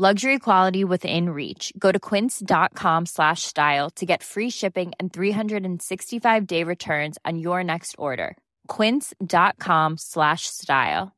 [0.00, 1.74] Luxury quality within reach.
[1.78, 7.96] Go to quince.com slash style to get free shipping and 365-day returns on your next
[7.98, 8.38] order.
[8.66, 11.12] quince.com slash style.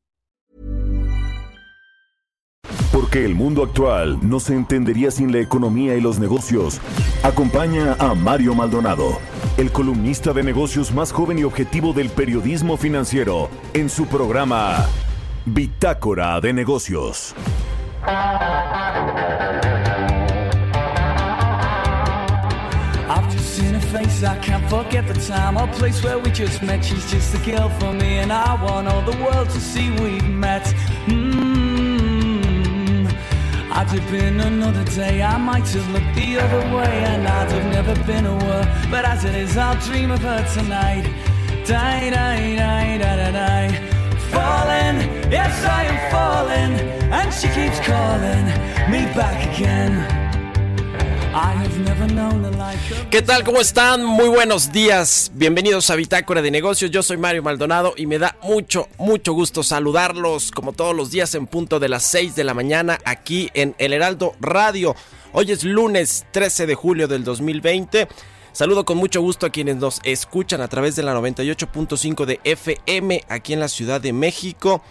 [2.91, 6.81] Porque el mundo actual no se entendería sin la economía y los negocios.
[7.23, 9.17] Acompaña a Mario Maldonado,
[9.55, 14.85] el columnista de negocios más joven y objetivo del periodismo financiero, en su programa
[15.45, 17.33] Bitácora de Negocios.
[18.05, 19.07] I've
[23.31, 26.83] just seen her face, I can't forget the time or place where we just met.
[26.83, 30.27] She's just a girl for me, and I want all the world to see we've
[30.27, 30.65] met.
[31.05, 33.07] Mm.
[33.71, 37.71] I'd have been another day, I might have looked the other way, and I'd have
[37.71, 38.67] never been a aware.
[38.91, 41.05] But as it is, I'll dream of her tonight.
[41.65, 43.92] Die, die, die, die, die, die.
[44.33, 44.97] Falling,
[45.31, 46.73] yes, I am falling,
[47.11, 48.45] and she keeps calling
[48.91, 50.23] me back again.
[53.09, 53.43] ¿Qué tal?
[53.43, 54.05] ¿Cómo están?
[54.05, 55.31] Muy buenos días.
[55.33, 56.91] Bienvenidos a Bitácora de Negocios.
[56.91, 61.33] Yo soy Mario Maldonado y me da mucho, mucho gusto saludarlos como todos los días
[61.33, 64.95] en punto de las 6 de la mañana aquí en El Heraldo Radio.
[65.31, 68.07] Hoy es lunes 13 de julio del 2020.
[68.53, 73.23] Saludo con mucho gusto a quienes nos escuchan a través de la 98.5 de FM
[73.27, 74.83] aquí en la Ciudad de México.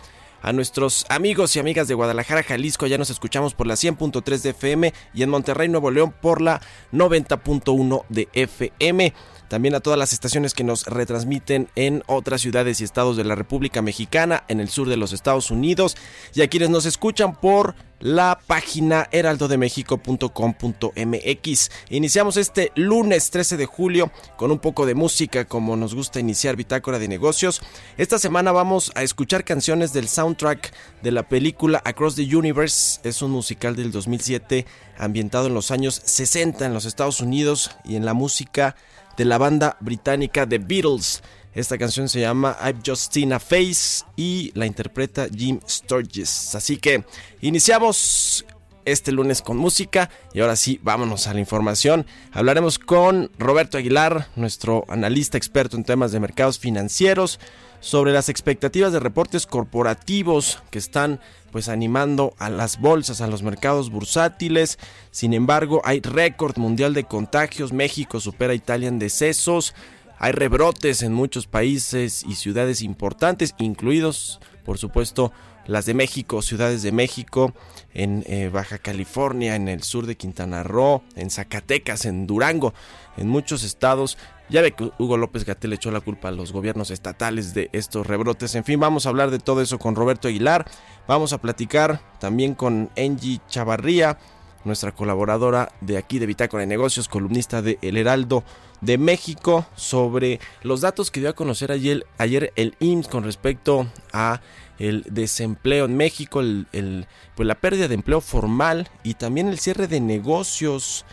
[0.42, 4.50] A nuestros amigos y amigas de Guadalajara, Jalisco, ya nos escuchamos por la 100.3 de
[4.50, 6.60] FM y en Monterrey, Nuevo León por la
[6.92, 9.14] 90.1 de FM.
[9.46, 13.36] También a todas las estaciones que nos retransmiten en otras ciudades y estados de la
[13.36, 15.96] República Mexicana, en el sur de los Estados Unidos,
[16.34, 21.70] y a quienes nos escuchan por la página heraldodemexico.com.mx.
[21.88, 26.56] Iniciamos este lunes 13 de julio con un poco de música como nos gusta iniciar
[26.56, 27.62] Bitácora de Negocios.
[27.96, 32.98] Esta semana vamos a escuchar canciones del soundtrack de la película Across the Universe.
[33.04, 34.66] Es un musical del 2007
[34.98, 38.74] ambientado en los años 60 en los Estados Unidos y en la música
[39.16, 41.22] de la banda británica The Beatles.
[41.54, 46.54] Esta canción se llama I've Just Seen a Face y la interpreta Jim Sturgis.
[46.54, 47.04] Así que
[47.42, 48.46] iniciamos
[48.84, 52.06] este lunes con música y ahora sí, vámonos a la información.
[52.32, 57.38] Hablaremos con Roberto Aguilar, nuestro analista experto en temas de mercados financieros,
[57.80, 61.20] sobre las expectativas de reportes corporativos que están
[61.50, 64.78] pues animando a las bolsas, a los mercados bursátiles.
[65.10, 67.72] Sin embargo, hay récord mundial de contagios.
[67.72, 69.74] México supera a Italia en decesos.
[70.22, 75.32] Hay rebrotes en muchos países y ciudades importantes, incluidos, por supuesto,
[75.66, 77.52] las de México, ciudades de México,
[77.92, 82.72] en eh, Baja California, en el sur de Quintana Roo, en Zacatecas, en Durango,
[83.16, 84.16] en muchos estados.
[84.48, 88.06] Ya ve que Hugo López Gatel echó la culpa a los gobiernos estatales de estos
[88.06, 88.54] rebrotes.
[88.54, 90.66] En fin, vamos a hablar de todo eso con Roberto Aguilar.
[91.08, 94.18] Vamos a platicar también con Angie Chavarría,
[94.64, 98.44] nuestra colaboradora de aquí de Bitácora de Negocios, columnista de El Heraldo
[98.82, 103.86] de México, sobre los datos que dio a conocer ayer, ayer el IMSS con respecto
[104.12, 104.42] a
[104.78, 107.06] el desempleo en México, el,
[107.36, 111.04] pues la pérdida de empleo formal y también el cierre de negocios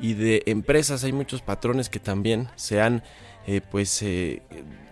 [0.00, 1.02] y de empresas.
[1.02, 3.02] Hay muchos patrones que también se han
[3.48, 4.42] eh, pues eh,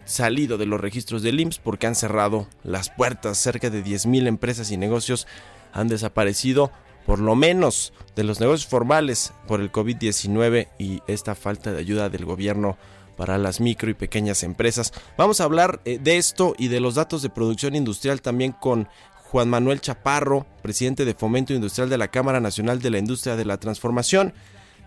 [0.04, 3.38] salido de los registros del IMSS porque han cerrado las puertas.
[3.38, 5.28] Cerca de 10.000 empresas y negocios
[5.72, 6.72] han desaparecido
[7.06, 12.08] por lo menos de los negocios formales por el COVID-19 y esta falta de ayuda
[12.08, 12.76] del gobierno
[13.16, 14.92] para las micro y pequeñas empresas.
[15.16, 18.88] Vamos a hablar eh, de esto y de los datos de producción industrial también con
[19.30, 23.44] Juan Manuel Chaparro, presidente de Fomento Industrial de la Cámara Nacional de la Industria de
[23.44, 24.32] la Transformación.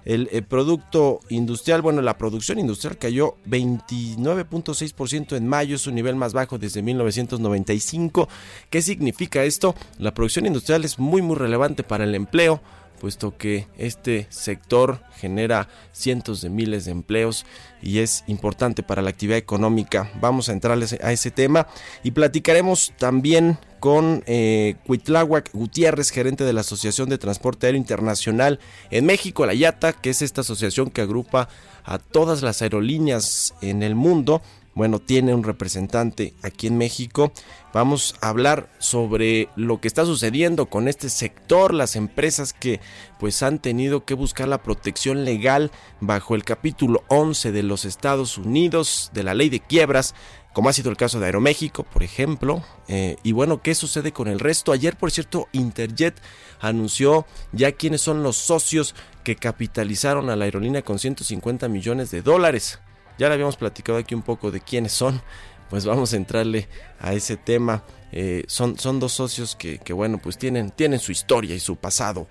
[0.07, 6.15] El, el, producto industrial, bueno, la producción industrial cayó 29.6% en mayo, es su nivel
[6.15, 8.29] más bajo desde 1995.
[8.69, 9.75] ¿Qué significa esto?
[9.99, 12.61] La producción industrial es muy muy relevante para el empleo,
[12.99, 17.45] puesto que este sector genera cientos de miles de empleos
[17.81, 20.11] y es importante para la actividad económica.
[20.19, 21.67] Vamos a entrar a ese tema
[22.03, 28.59] y platicaremos también con eh, Cuitláhuac Gutiérrez, gerente de la Asociación de Transporte Aéreo Internacional
[28.89, 31.47] en México, la IATA, que es esta asociación que agrupa
[31.83, 34.41] a todas las aerolíneas en el mundo
[34.77, 37.31] bueno, tiene un representante aquí en México.
[37.73, 42.79] Vamos a hablar sobre lo que está sucediendo con este sector, las empresas que
[43.19, 48.37] pues han tenido que buscar la protección legal bajo el capítulo 11 de los Estados
[48.37, 50.13] Unidos de la ley de quiebras
[50.53, 52.63] como ha sido el caso de Aeroméxico, por ejemplo.
[52.87, 54.71] Eh, y bueno, ¿qué sucede con el resto?
[54.71, 56.19] Ayer, por cierto, Interjet
[56.59, 62.23] anunció ya quiénes son los socios que capitalizaron a la aerolínea con 150 millones de
[62.23, 62.79] dólares.
[63.17, 65.21] Ya le habíamos platicado aquí un poco de quiénes son.
[65.69, 66.69] Pues vamos a entrarle
[66.99, 67.83] a ese tema.
[68.11, 71.75] Eh, son, son dos socios que, que, bueno, pues tienen, tienen su historia y su
[71.75, 72.27] pasado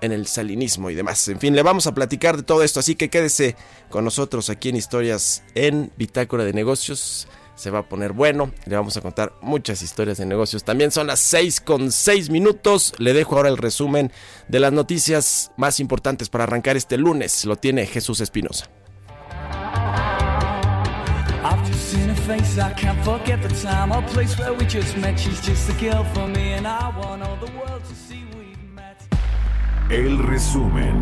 [0.00, 1.26] en el salinismo y demás.
[1.28, 3.56] En fin, le vamos a platicar de todo esto, así que quédese
[3.90, 7.26] con nosotros aquí en Historias en Bitácora de Negocios
[7.58, 8.52] se va a poner bueno.
[8.66, 10.62] Le vamos a contar muchas historias de negocios.
[10.64, 12.94] También son las 6 con 6 minutos.
[12.98, 14.12] Le dejo ahora el resumen
[14.46, 17.44] de las noticias más importantes para arrancar este lunes.
[17.44, 18.70] Lo tiene Jesús Espinosa.
[29.88, 30.94] El resumen.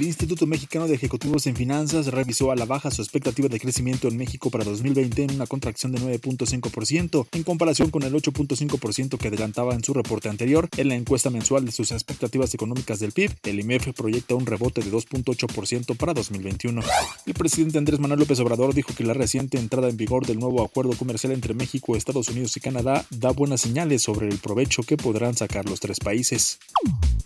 [0.00, 4.08] El Instituto Mexicano de Ejecutivos en Finanzas revisó a la baja su expectativa de crecimiento
[4.08, 9.28] en México para 2020 en una contracción de 9.5% en comparación con el 8.5% que
[9.28, 10.70] adelantaba en su reporte anterior.
[10.78, 14.80] En la encuesta mensual de sus expectativas económicas del PIB, el IMEF proyecta un rebote
[14.80, 16.80] de 2.8% para 2021.
[17.26, 20.64] El presidente Andrés Manuel López Obrador dijo que la reciente entrada en vigor del nuevo
[20.64, 24.96] acuerdo comercial entre México, Estados Unidos y Canadá da buenas señales sobre el provecho que
[24.96, 26.58] podrán sacar los tres países.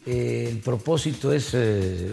[0.07, 2.11] El propósito es eh,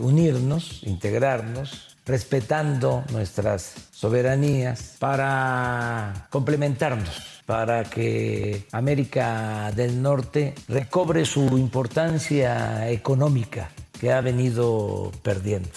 [0.83, 13.69] integrarnos, respetando nuestras soberanías para complementarnos, para que América del Norte recobre su importancia económica
[14.00, 15.69] que ha venido perdiendo.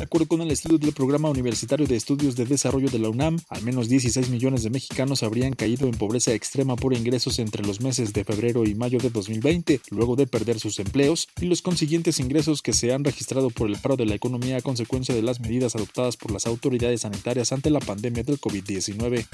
[0.00, 3.38] De acuerdo con el estudio del Programa Universitario de Estudios de Desarrollo de la UNAM,
[3.50, 7.82] al menos 16 millones de mexicanos habrían caído en pobreza extrema por ingresos entre los
[7.82, 12.18] meses de febrero y mayo de 2020, luego de perder sus empleos y los consiguientes
[12.18, 15.38] ingresos que se han registrado por el paro de la economía a consecuencia de las
[15.38, 19.26] medidas adoptadas por las autoridades sanitarias ante la pandemia del COVID-19.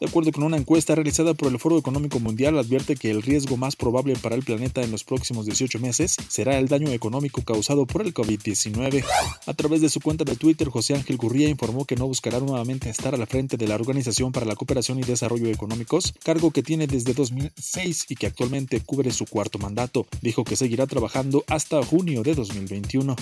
[0.00, 3.56] De acuerdo con una encuesta realizada por el Foro Económico Mundial, advierte que el riesgo
[3.56, 7.86] más probable para el planeta en los próximos 18 meses será el daño económico causado
[7.86, 9.04] por el COVID-19.
[9.46, 13.14] A través de su de Twitter, José Ángel Gurría informó que no buscará nuevamente estar
[13.14, 16.86] a la frente de la Organización para la Cooperación y Desarrollo Económicos, cargo que tiene
[16.86, 20.06] desde 2006 y que actualmente cubre su cuarto mandato.
[20.20, 23.16] Dijo que seguirá trabajando hasta junio de 2021.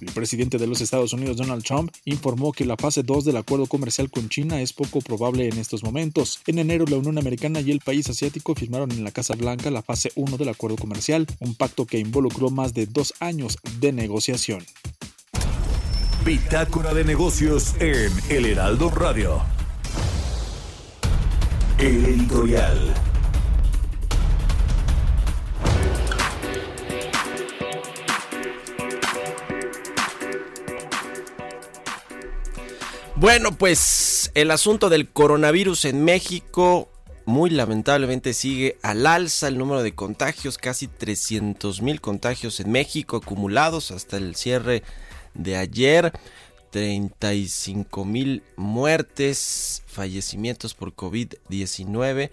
[0.00, 3.66] El presidente de los Estados Unidos, Donald Trump, informó que la fase 2 del acuerdo
[3.66, 6.40] comercial con China es poco probable en estos momentos.
[6.46, 9.82] En enero, la Unión Americana y el país asiático firmaron en la Casa Blanca la
[9.82, 14.64] fase 1 del acuerdo comercial, un pacto que involucró más de dos años de negociación.
[16.24, 19.42] Bitácora de negocios en El Heraldo Radio.
[21.78, 22.94] El editorial.
[33.16, 36.88] Bueno, pues el asunto del coronavirus en México
[37.26, 43.18] muy lamentablemente sigue al alza el número de contagios, casi 300 mil contagios en México
[43.18, 44.82] acumulados hasta el cierre
[45.34, 46.12] de ayer.
[46.74, 52.30] 35 mil muertes, fallecimientos por COVID-19.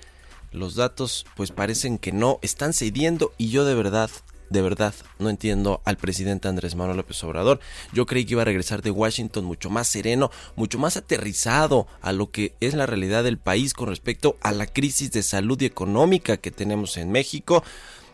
[0.51, 4.09] Los datos pues parecen que no están cediendo y yo de verdad,
[4.50, 7.59] de verdad no entiendo al presidente Andrés Manuel López Obrador.
[7.94, 12.11] Yo creí que iba a regresar de Washington mucho más sereno, mucho más aterrizado a
[12.11, 15.66] lo que es la realidad del país con respecto a la crisis de salud y
[15.66, 17.64] económica que tenemos en México.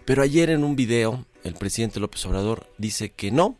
[0.04, 3.58] Pero ayer en un video el presidente López Obrador dice que no,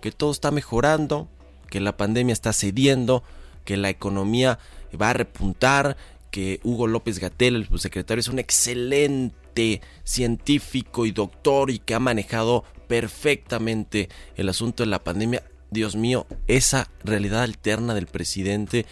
[0.00, 1.28] que todo está mejorando,
[1.70, 3.22] que la pandemia está cediendo,
[3.64, 4.58] que la economía
[5.00, 5.96] va a repuntar,
[6.30, 12.00] que Hugo López Gatel, el subsecretario, es un excelente científico y doctor y que ha
[12.00, 15.42] manejado perfectamente el asunto de la pandemia.
[15.70, 18.86] Dios mío, esa realidad alterna del presidente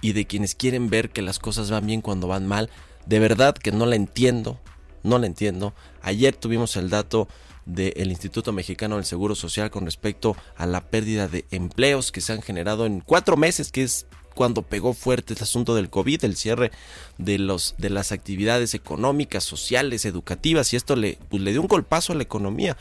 [0.00, 2.70] y de quienes quieren ver que las cosas van bien cuando van mal,
[3.06, 4.60] de verdad que no la entiendo,
[5.02, 5.74] no la entiendo.
[6.02, 7.28] Ayer tuvimos el dato
[7.68, 12.32] del Instituto Mexicano del Seguro Social con respecto a la pérdida de empleos que se
[12.32, 16.36] han generado en cuatro meses, que es cuando pegó fuerte el asunto del COVID, el
[16.36, 16.70] cierre
[17.18, 21.68] de, los, de las actividades económicas, sociales, educativas, y esto le, pues, le dio un
[21.68, 22.76] golpazo a la economía.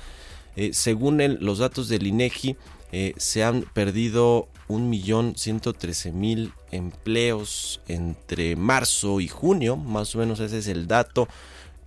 [0.55, 2.55] Eh, según los datos del INEGI,
[2.91, 10.15] eh, se han perdido un millón ciento trece mil empleos entre marzo y junio, más
[10.15, 11.27] o menos ese es el dato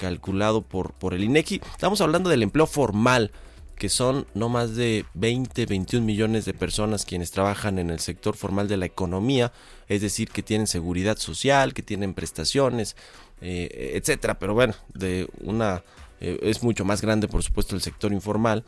[0.01, 1.61] calculado por, por el INEGI.
[1.73, 3.33] Estamos hablando del empleo formal,
[3.77, 8.35] que son no más de 20, 21 millones de personas quienes trabajan en el sector
[8.35, 9.53] formal de la economía,
[9.89, 12.97] es decir, que tienen seguridad social, que tienen prestaciones,
[13.43, 14.39] eh, etcétera.
[14.39, 15.85] Pero bueno, de una
[16.21, 18.65] eh, es mucho más grande, por supuesto, el sector informal.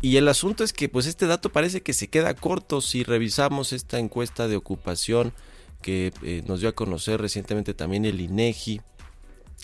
[0.00, 3.74] Y el asunto es que pues este dato parece que se queda corto si revisamos
[3.74, 5.34] esta encuesta de ocupación
[5.82, 8.80] que eh, nos dio a conocer recientemente también el INEGI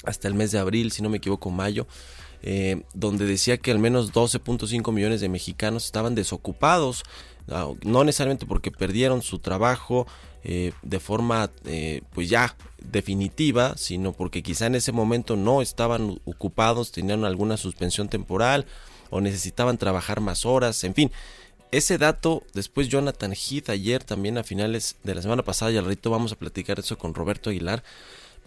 [0.05, 1.87] hasta el mes de abril, si no me equivoco, mayo.
[2.43, 7.02] Eh, donde decía que al menos 12.5 millones de mexicanos estaban desocupados,
[7.50, 10.07] ah, no necesariamente porque perdieron su trabajo
[10.45, 16.21] eh, de forma eh, pues ya definitiva, sino porque quizá en ese momento no estaban
[16.25, 18.67] ocupados, tenían alguna suspensión temporal
[19.11, 21.11] o necesitaban trabajar más horas, en fin.
[21.71, 25.85] Ese dato, después Jonathan Heath ayer también a finales de la semana pasada, y al
[25.85, 27.83] ratito vamos a platicar eso con Roberto Aguilar,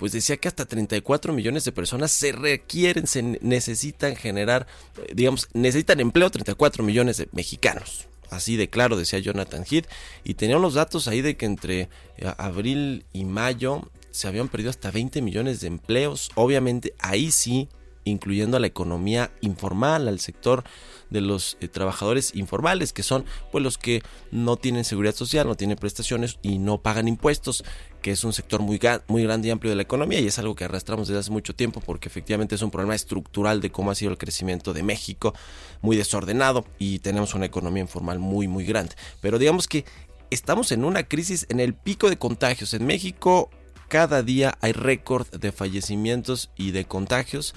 [0.02, 4.66] pues decía que hasta 34 millones de personas se requieren, se necesitan generar,
[4.98, 8.08] eh, digamos, necesitan empleo 34 millones de mexicanos.
[8.32, 9.86] Así de claro, decía Jonathan Heath.
[10.24, 11.82] Y tenían los datos ahí de que entre
[12.18, 16.32] eh, abril y mayo se habían perdido hasta 20 millones de empleos.
[16.34, 17.70] Obviamente ahí sí,
[18.04, 20.64] incluyendo a la economía informal, al sector
[21.12, 25.56] de los eh, trabajadores informales, que son pues los que no tienen seguridad social, no
[25.56, 27.64] tienen prestaciones y no pagan impuestos,
[28.02, 30.56] que es un sector muy, muy grande y amplio de la economía y es algo
[30.56, 33.96] que arrastramos desde hace mucho tiempo porque efectivamente es un problema estructural de cómo ha
[33.96, 35.34] sido el crecimiento de México,
[35.82, 38.96] muy desordenado y tenemos una economía informal muy muy grande.
[39.22, 39.86] Pero digamos que
[40.30, 42.74] estamos en una crisis en el pico de contagios.
[42.74, 43.50] En México
[43.88, 47.54] cada día hay récord de fallecimientos y de contagios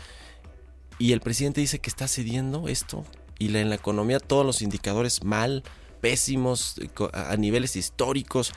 [0.99, 3.05] y el presidente dice que está cediendo esto
[3.39, 5.65] y en la economía todos los indicadores mal,
[6.01, 6.77] pésimos,
[7.13, 8.53] a niveles históricos.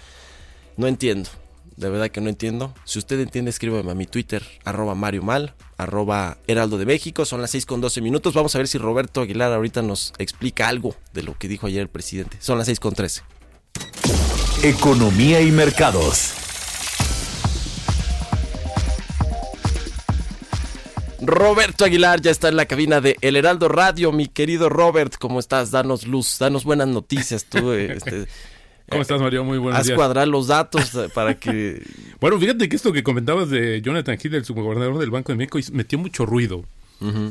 [0.75, 1.29] No entiendo,
[1.77, 2.74] de verdad que no entiendo.
[2.84, 7.24] Si usted entiende, escríbeme a mi Twitter, arroba Mario Mal, arroba Heraldo de México.
[7.24, 8.34] Son las 6 con 12 minutos.
[8.34, 11.81] Vamos a ver si Roberto Aguilar ahorita nos explica algo de lo que dijo ayer
[11.81, 12.38] el presidente.
[12.41, 13.22] Son las 6 con 13.
[14.63, 16.34] Economía y mercados.
[21.22, 24.12] Roberto Aguilar ya está en la cabina de El Heraldo Radio.
[24.12, 25.69] Mi querido Robert, ¿cómo estás?
[25.69, 27.46] Danos luz, danos buenas noticias.
[27.46, 28.27] Tú, este,
[28.89, 29.44] ¿Cómo estás, Mario?
[29.44, 31.84] Muy buenos Haz cuadrar los datos eh, para que...
[32.20, 35.60] bueno, fíjate que esto que comentabas de Jonathan Hill, el subgobernador del Banco de México,
[35.74, 36.63] metió mucho ruido.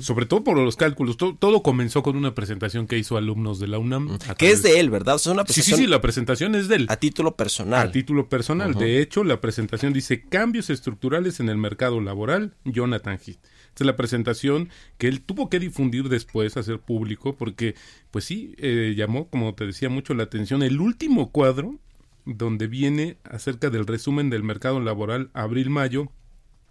[0.00, 1.16] Sobre todo por los cálculos.
[1.16, 4.16] Todo, comenzó con una presentación que hizo alumnos de la UNAM.
[4.38, 5.20] Que es de él, ¿verdad?
[5.26, 6.86] una sí, sí, sí, la presentación es de él.
[6.88, 7.88] A título personal.
[7.88, 8.74] A título personal.
[8.74, 13.40] De hecho, la presentación dice cambios estructurales en el mercado laboral, Jonathan Heath.
[13.78, 17.74] Es la presentación que él tuvo que difundir después, hacer público, porque,
[18.10, 21.78] pues sí, eh, llamó, como te decía, mucho la atención el último cuadro
[22.24, 26.08] donde viene acerca del resumen del mercado laboral abril-mayo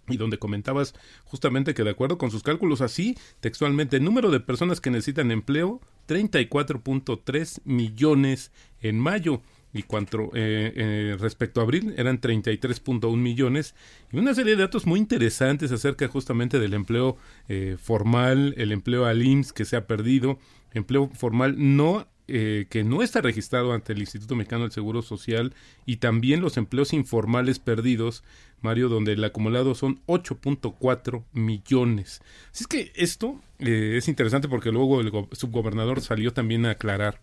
[0.08, 0.94] y donde comentabas
[1.24, 5.32] justamente que de acuerdo con sus cálculos así, textualmente, el número de personas que necesitan
[5.32, 9.42] empleo, 34.3 millones en mayo.
[9.76, 13.76] Y cuanto eh, eh, respecto a abril eran 33.1 millones
[14.10, 17.18] y una serie de datos muy interesantes acerca justamente del empleo
[17.50, 20.40] eh, formal, el empleo al IMSS que se ha perdido,
[20.74, 25.54] empleo formal no eh, que no está registrado ante el Instituto Mexicano del Seguro Social
[25.86, 28.24] y también los empleos informales perdidos,
[28.62, 32.22] Mario, donde el acumulado son 8.4 millones.
[32.52, 37.20] Así es que esto eh, es interesante porque luego el subgobernador salió también a aclarar.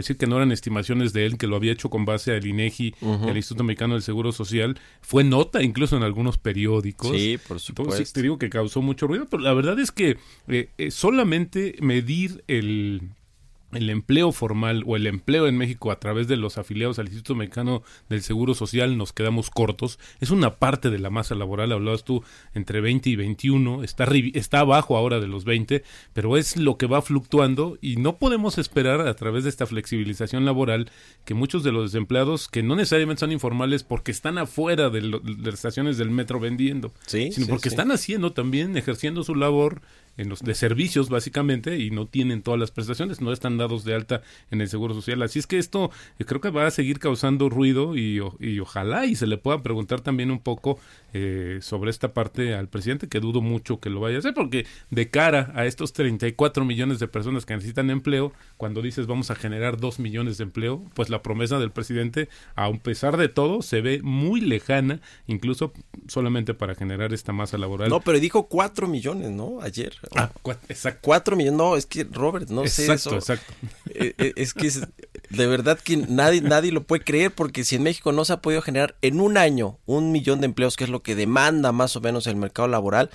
[0.00, 2.94] Decir, que no eran estimaciones de él, que lo había hecho con base al INEGI,
[3.28, 4.78] el Instituto Mexicano del Seguro Social.
[5.00, 7.10] Fue nota incluso en algunos periódicos.
[7.16, 8.12] Sí, por supuesto.
[8.12, 10.16] te digo que causó mucho ruido, pero la verdad es que
[10.48, 13.02] eh, solamente medir el
[13.72, 17.34] el empleo formal o el empleo en México a través de los afiliados al Instituto
[17.34, 19.98] Mexicano del Seguro Social nos quedamos cortos.
[20.20, 22.22] Es una parte de la masa laboral, hablabas tú
[22.54, 26.86] entre 20 y 21, está, está abajo ahora de los 20, pero es lo que
[26.86, 30.90] va fluctuando y no podemos esperar a través de esta flexibilización laboral
[31.24, 35.54] que muchos de los desempleados que no necesariamente son informales porque están afuera de, las
[35.54, 39.80] estaciones del metro vendiendo, sino porque están haciendo también, ejerciendo su labor
[40.16, 43.94] en los de servicios básicamente y no tienen todas las prestaciones, no están dados de
[43.94, 45.22] alta en el Seguro Social.
[45.22, 49.06] Así es que esto eh, creo que va a seguir causando ruido y, y ojalá
[49.06, 50.78] y se le pueda preguntar también un poco
[51.14, 54.66] eh, sobre esta parte al presidente, que dudo mucho que lo vaya a hacer, porque
[54.90, 59.34] de cara a estos 34 millones de personas que necesitan empleo, cuando dices vamos a
[59.34, 63.80] generar 2 millones de empleo, pues la promesa del presidente, a pesar de todo, se
[63.80, 65.72] ve muy lejana, incluso
[66.08, 67.88] solamente para generar esta masa laboral.
[67.88, 69.60] No, pero dijo 4 millones, ¿no?
[69.60, 69.92] Ayer.
[70.16, 70.30] Ah,
[70.68, 71.00] exacto.
[71.02, 73.14] 4 millones, no, es que Robert, no sé eso.
[73.14, 73.52] Exacto,
[73.86, 74.70] eh, eh, es que
[75.30, 78.42] de verdad que nadie, nadie lo puede creer, porque si en México no se ha
[78.42, 81.96] podido generar en un año un millón de empleos, que es lo que demanda más
[81.96, 83.10] o menos el mercado laboral.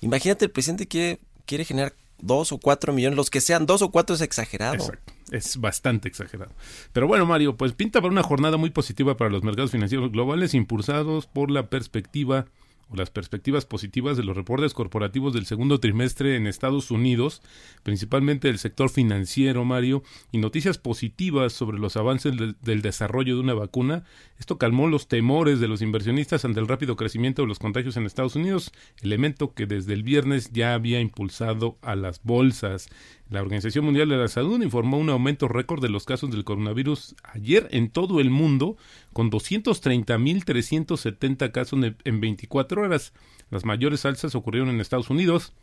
[0.00, 3.90] Imagínate, el presidente quiere, quiere generar dos o cuatro millones, los que sean dos o
[3.90, 4.74] cuatro es exagerado.
[4.74, 6.52] Exacto, es bastante exagerado.
[6.92, 10.54] Pero bueno, Mario, pues pinta para una jornada muy positiva para los mercados financieros globales
[10.54, 12.46] impulsados por la perspectiva
[12.94, 17.42] las perspectivas positivas de los reportes corporativos del segundo trimestre en Estados Unidos,
[17.82, 23.54] principalmente del sector financiero, Mario, y noticias positivas sobre los avances del desarrollo de una
[23.54, 24.04] vacuna.
[24.38, 28.06] Esto calmó los temores de los inversionistas ante el rápido crecimiento de los contagios en
[28.06, 28.72] Estados Unidos,
[29.02, 32.88] elemento que desde el viernes ya había impulsado a las bolsas.
[33.32, 37.14] La Organización Mundial de la Salud informó un aumento récord de los casos del coronavirus
[37.22, 38.76] ayer en todo el mundo,
[39.14, 43.14] con 230.370 casos en 24 horas.
[43.50, 45.54] Las mayores alzas ocurrieron en Estados Unidos,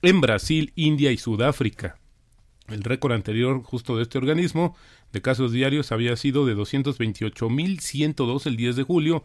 [0.00, 1.98] en Brasil, India y Sudáfrica.
[2.68, 4.74] El récord anterior justo de este organismo
[5.12, 9.24] de casos diarios había sido de 228.102 el 10 de julio.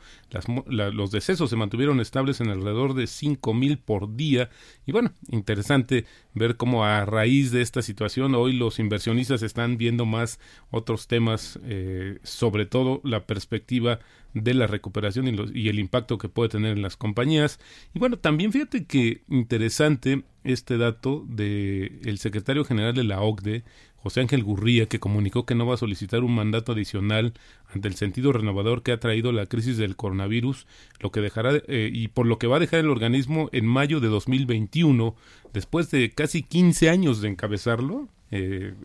[0.67, 4.49] los decesos se mantuvieron estables en alrededor de 5.000 por día.
[4.85, 10.05] Y bueno, interesante ver cómo a raíz de esta situación hoy los inversionistas están viendo
[10.05, 10.39] más
[10.71, 13.99] otros temas, eh, sobre todo la perspectiva
[14.33, 17.59] de la recuperación y, y, el impacto que puede tener en las compañías.
[17.93, 23.63] Y bueno, también fíjate que interesante este dato de el secretario general de la OCDE,
[24.05, 27.33] José Ángel Gurría, que comunicó que no va a solicitar un mandato adicional
[27.73, 30.67] ante el sentido renovador que ha traído la crisis del coronavirus,
[30.99, 33.99] lo que dejará eh, y por lo que va a dejar el organismo en mayo
[33.99, 35.15] de 2021,
[35.53, 38.07] después de casi 15 años de encabezarlo.
[38.29, 38.75] Eh,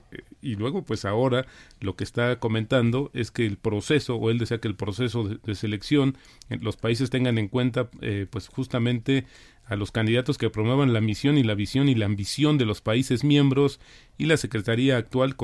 [0.40, 1.44] y luego, pues ahora
[1.80, 5.54] lo que está comentando es que el proceso, o él desea que el proceso de,
[5.54, 6.16] selección,
[6.48, 9.26] los países tengan en cuenta, eh, pues justamente
[9.70, 12.80] a los candidatos que promuevan la misión y la visión y la ambición de los
[12.80, 13.78] países miembros
[14.20, 15.34] y la Secretaría actual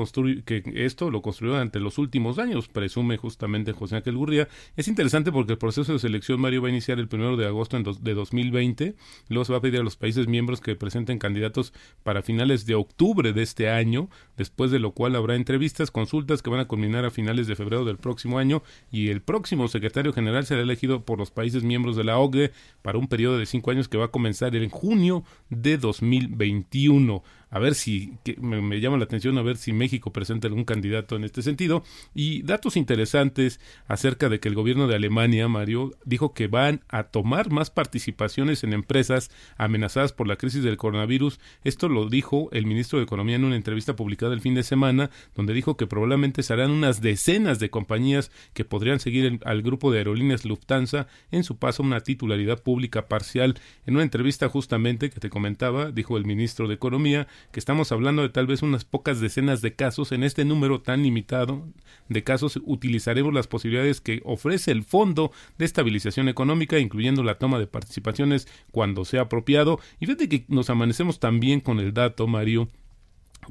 [0.45, 4.47] que esto lo construyó durante los últimos años, presume justamente José Ángel Gurría.
[4.75, 7.75] Es interesante porque el proceso de selección, Mario, va a iniciar el primero de agosto
[7.81, 8.93] de 2020.
[9.29, 12.75] Luego se va a pedir a los países miembros que presenten candidatos para finales de
[12.75, 17.03] octubre de este año, después de lo cual habrá entrevistas, consultas que van a culminar
[17.03, 21.17] a finales de febrero del próximo año y el próximo secretario general será elegido por
[21.17, 22.51] los países miembros de la OCDE
[22.83, 27.59] para un periodo de cinco años que va a comenzar en junio de 2021 a
[27.59, 31.41] ver si me, llama la atención a ver si México presenta algún candidato en este
[31.41, 31.83] sentido.
[32.13, 37.03] Y datos interesantes acerca de que el gobierno de Alemania Mario dijo que van a
[37.03, 41.39] tomar más participaciones en empresas amenazadas por la crisis del coronavirus.
[41.63, 45.09] Esto lo dijo el ministro de Economía en una entrevista publicada el fin de semana
[45.35, 49.99] donde dijo que probablemente serán unas decenas de compañías que podrían seguir al grupo de
[49.99, 53.59] aerolíneas Lufthansa en su paso a una titularidad pública parcial.
[53.85, 58.21] En una entrevista justamente que te comentaba dijo el ministro de Economía que estamos hablando
[58.21, 61.67] de tal vez unas pocas decenas de casos, en este número tan limitado
[62.09, 67.59] de casos utilizaremos las posibilidades que ofrece el Fondo de Estabilización Económica, incluyendo la toma
[67.59, 69.79] de participaciones cuando sea apropiado.
[69.99, 72.69] Y fíjate que nos amanecemos también con el dato, Mario,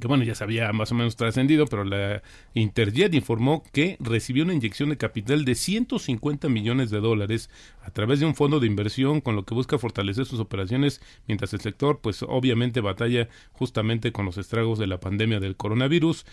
[0.00, 2.22] que bueno, ya se había más o menos trascendido, pero la
[2.54, 7.50] Interjet informó que recibió una inyección de capital de 150 millones de dólares
[7.86, 11.54] a través de un fondo de inversión con lo que busca fortalecer sus operaciones mientras
[11.54, 16.26] el sector pues obviamente batalla justamente con los estragos de la pandemia del coronavirus.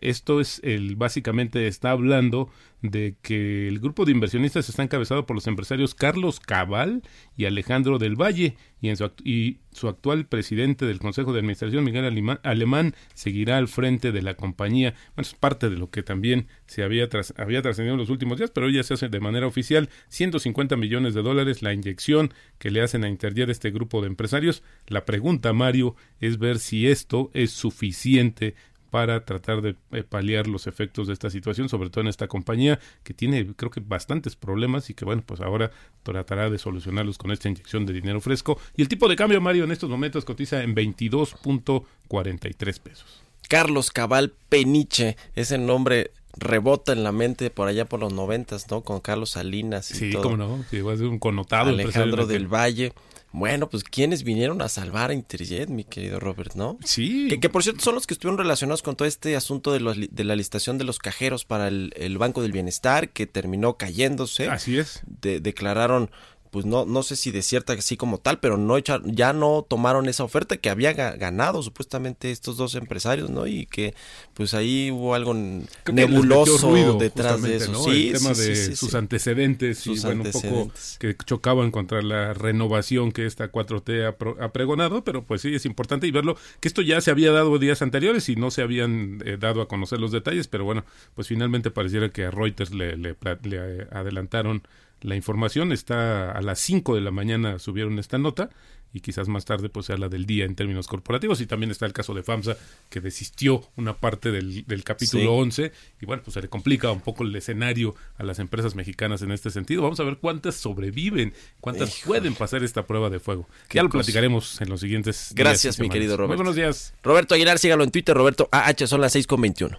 [0.00, 2.50] Esto es el básicamente está hablando
[2.82, 7.02] de que el grupo de inversionistas está encabezado por los empresarios Carlos Cabal
[7.36, 11.84] y Alejandro del Valle y, en su, y su actual presidente del Consejo de Administración,
[11.84, 14.94] Miguel Alemán, seguirá al frente de la compañía.
[15.14, 18.50] Bueno, es parte de lo que también se había, había trascendido en los últimos días,
[18.50, 22.70] pero hoy ya se hace de manera oficial 150 millones de dólares la inyección que
[22.70, 24.62] le hacen a Interjet este grupo de empresarios.
[24.86, 28.54] La pregunta, Mario, es ver si esto es suficiente
[28.90, 32.78] para tratar de eh, paliar los efectos de esta situación, sobre todo en esta compañía
[33.02, 35.70] que tiene creo que bastantes problemas y que bueno, pues ahora
[36.02, 38.58] tratará de solucionarlos con esta inyección de dinero fresco.
[38.76, 43.22] Y el tipo de cambio, Mario, en estos momentos cotiza en 22.43 pesos.
[43.48, 48.82] Carlos Cabal Peniche, ese nombre rebota en la mente por allá por los noventas, ¿no?
[48.82, 50.22] Con Carlos Salinas y sí, todo.
[50.22, 51.70] cómo no, sí, ser un connotado.
[51.70, 52.92] Alejandro del Valle.
[53.32, 56.78] Bueno, pues ¿quiénes vinieron a salvar a Interjet, mi querido Robert, no?
[56.84, 57.28] Sí.
[57.38, 60.24] Que, por cierto son los que estuvieron relacionados con todo este asunto de, los, de
[60.24, 64.48] la listación de los cajeros para el, el, Banco del Bienestar, que terminó cayéndose.
[64.48, 65.02] Así es.
[65.20, 66.10] De, declararon
[66.56, 70.24] pues no, no sé si desierta así como tal, pero no ya no tomaron esa
[70.24, 73.46] oferta que había ganado supuestamente estos dos empresarios, ¿no?
[73.46, 73.94] Y que
[74.32, 77.74] pues ahí hubo algo nebuloso detrás de eso.
[77.84, 83.12] Sí, el tema de sus antecedentes y bueno, un poco que chocaban contra la renovación
[83.12, 87.02] que esta 4T ha, pregonado, pero pues sí, es importante y verlo, que esto ya
[87.02, 90.48] se había dado días anteriores y no se habían eh, dado a conocer los detalles,
[90.48, 94.62] pero bueno, pues finalmente pareciera que a Reuters le, le, le adelantaron
[95.00, 95.72] la información.
[95.72, 98.50] Está a las 5 de la mañana subieron esta nota
[98.92, 101.84] y quizás más tarde pues sea la del día en términos corporativos y también está
[101.84, 102.56] el caso de FAMSA
[102.88, 107.24] que desistió una parte del, capítulo 11 y bueno pues se le complica un poco
[107.24, 109.82] el escenario a las empresas mexicanas en este sentido.
[109.82, 113.48] Vamos a ver cuántas sobreviven cuántas pueden pasar esta prueba de fuego.
[113.70, 116.28] Ya lo platicaremos en los siguientes gracias mi querido Roberto.
[116.28, 116.94] Muy buenos días.
[117.02, 119.78] Roberto Aguilar sígalo en Twitter Roberto AH son las 6 con 21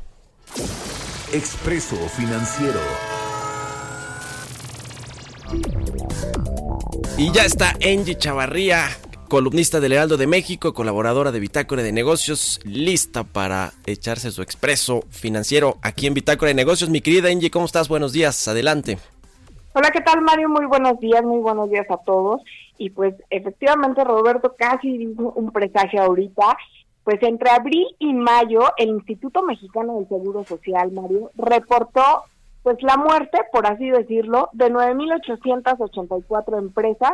[1.33, 3.16] Expreso Financiero
[7.17, 8.85] y ya está Angie Chavarría,
[9.27, 15.01] columnista del Heraldo de México, colaboradora de Bitácora de Negocios, lista para echarse su expreso
[15.09, 16.89] financiero aquí en Bitácora de Negocios.
[16.89, 17.89] Mi querida Angie, ¿cómo estás?
[17.89, 18.97] Buenos días, adelante.
[19.73, 20.49] Hola, ¿qué tal Mario?
[20.49, 22.41] Muy buenos días, muy buenos días a todos.
[22.77, 26.57] Y pues efectivamente Roberto casi dijo un presagio ahorita.
[27.03, 32.23] Pues entre abril y mayo el Instituto Mexicano del Seguro Social, Mario, reportó
[32.67, 37.13] pues la muerte, por así decirlo, de 9.884 empresas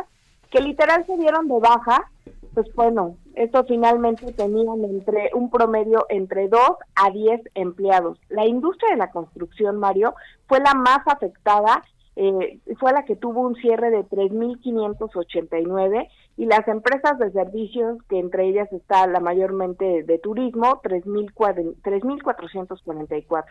[0.50, 2.10] que literal se dieron de baja,
[2.54, 6.60] pues bueno, esto finalmente tenían entre un promedio entre 2
[6.96, 8.18] a 10 empleados.
[8.30, 10.16] La industria de la construcción, Mario,
[10.48, 11.84] fue la más afectada,
[12.16, 18.18] eh, fue la que tuvo un cierre de 3.589 y las empresas de servicios, que
[18.18, 23.44] entre ellas está la mayormente de turismo, 3.444.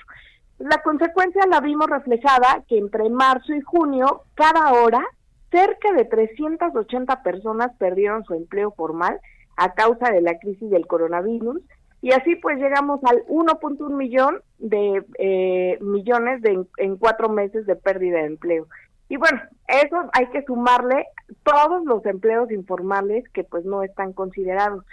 [0.59, 5.03] La consecuencia la vimos reflejada que entre marzo y junio, cada hora,
[5.51, 9.19] cerca de 380 personas perdieron su empleo formal
[9.57, 11.61] a causa de la crisis del coronavirus
[12.01, 17.77] y así pues llegamos al 1.1 millón de eh, millones de, en cuatro meses de
[17.77, 18.67] pérdida de empleo.
[19.07, 21.05] Y bueno, eso hay que sumarle
[21.43, 24.83] todos los empleos informales que pues no están considerados.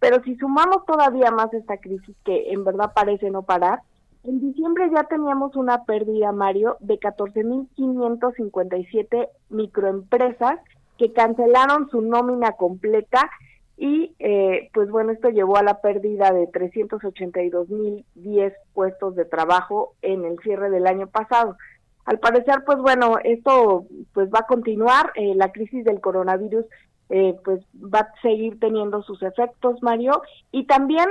[0.00, 3.80] Pero si sumamos todavía más esta crisis que en verdad parece no parar,
[4.24, 10.58] en diciembre ya teníamos una pérdida, Mario, de 14.557 microempresas
[10.98, 13.30] que cancelaron su nómina completa
[13.78, 20.26] y eh, pues bueno, esto llevó a la pérdida de 382.010 puestos de trabajo en
[20.26, 21.56] el cierre del año pasado.
[22.04, 26.66] Al parecer, pues bueno, esto pues va a continuar, eh, la crisis del coronavirus
[27.08, 30.20] eh, pues va a seguir teniendo sus efectos, Mario,
[30.52, 31.08] y también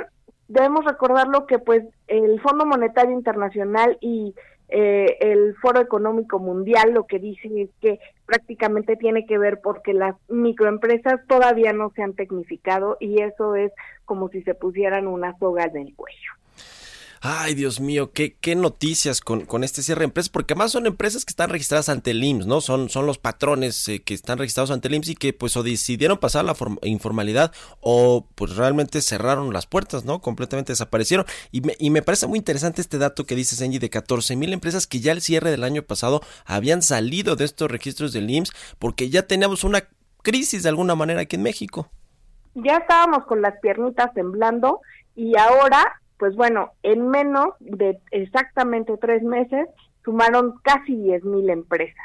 [0.49, 4.35] debemos recordarlo que pues el Fondo Monetario Internacional y
[4.67, 9.93] eh, el Foro Económico Mundial lo que dicen es que prácticamente tiene que ver porque
[9.93, 13.71] las microempresas todavía no se han tecnificado y eso es
[14.05, 16.31] como si se pusieran una soga en el cuello.
[17.21, 20.85] Ay, Dios mío, qué, qué noticias con, con este cierre de empresas, porque además son
[20.85, 22.61] empresas que están registradas ante el IMSS, ¿no?
[22.61, 25.63] Son, son los patrones eh, que están registrados ante el IMSS y que pues o
[25.63, 27.51] decidieron pasar la informalidad
[27.81, 30.21] o pues realmente cerraron las puertas, ¿no?
[30.21, 31.25] Completamente desaparecieron.
[31.51, 34.53] Y me, y me parece muy interesante este dato que dice Senji de 14 mil
[34.53, 38.53] empresas que ya el cierre del año pasado habían salido de estos registros del IMSS
[38.79, 39.83] porque ya teníamos una
[40.21, 41.89] crisis de alguna manera aquí en México.
[42.55, 44.81] Ya estábamos con las piernitas temblando
[45.15, 49.67] y ahora pues bueno, en menos de exactamente tres meses
[50.03, 51.95] sumaron casi 10 mil empresas.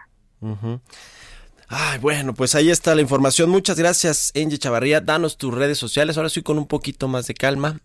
[1.69, 3.51] Ay, bueno, pues ahí está la información.
[3.51, 5.01] Muchas gracias, Angie Chavarría.
[5.01, 6.17] Danos tus redes sociales.
[6.17, 7.81] Ahora estoy con un poquito más de calma.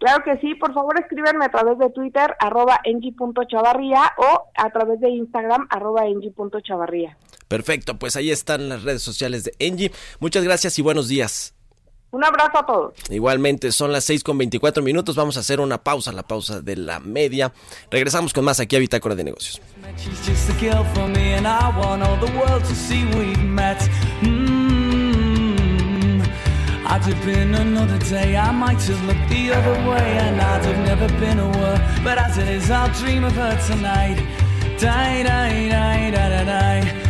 [0.00, 4.98] Claro que sí, por favor escríbanme a través de Twitter, arroba engie.chavarría o a través
[5.00, 7.18] de Instagram, arroba engie.chavarría.
[7.48, 9.92] Perfecto, pues ahí están las redes sociales de Engie.
[10.18, 11.54] Muchas gracias y buenos días.
[12.12, 12.94] Un abrazo a todos.
[13.08, 15.14] Igualmente, son las 6 con 24 minutos.
[15.14, 17.52] Vamos a hacer una pausa, la pausa de la media.
[17.90, 19.60] Regresamos con más aquí a Bitácora de Negocios.
[26.90, 30.84] I'd have been another day, I might have looked the other way, and I'd have
[30.84, 31.80] never been a word.
[32.02, 34.16] But as it is, I'll dream of her tonight.
[34.80, 37.09] Die, die, die, die, die, die.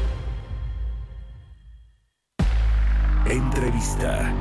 [3.31, 4.35] Entrevista.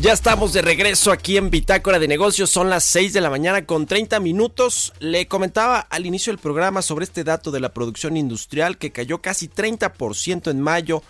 [0.00, 2.50] Ya estamos de regreso aquí en Bitácora de Negocios.
[2.50, 4.92] Son las 6 de la mañana con 30 minutos.
[5.00, 9.20] Le comentaba al inicio del programa sobre este dato de la producción industrial que cayó
[9.20, 11.02] casi 30% en mayo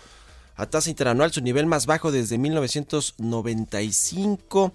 [0.55, 4.73] a tasa interanual, su nivel más bajo desde 1995.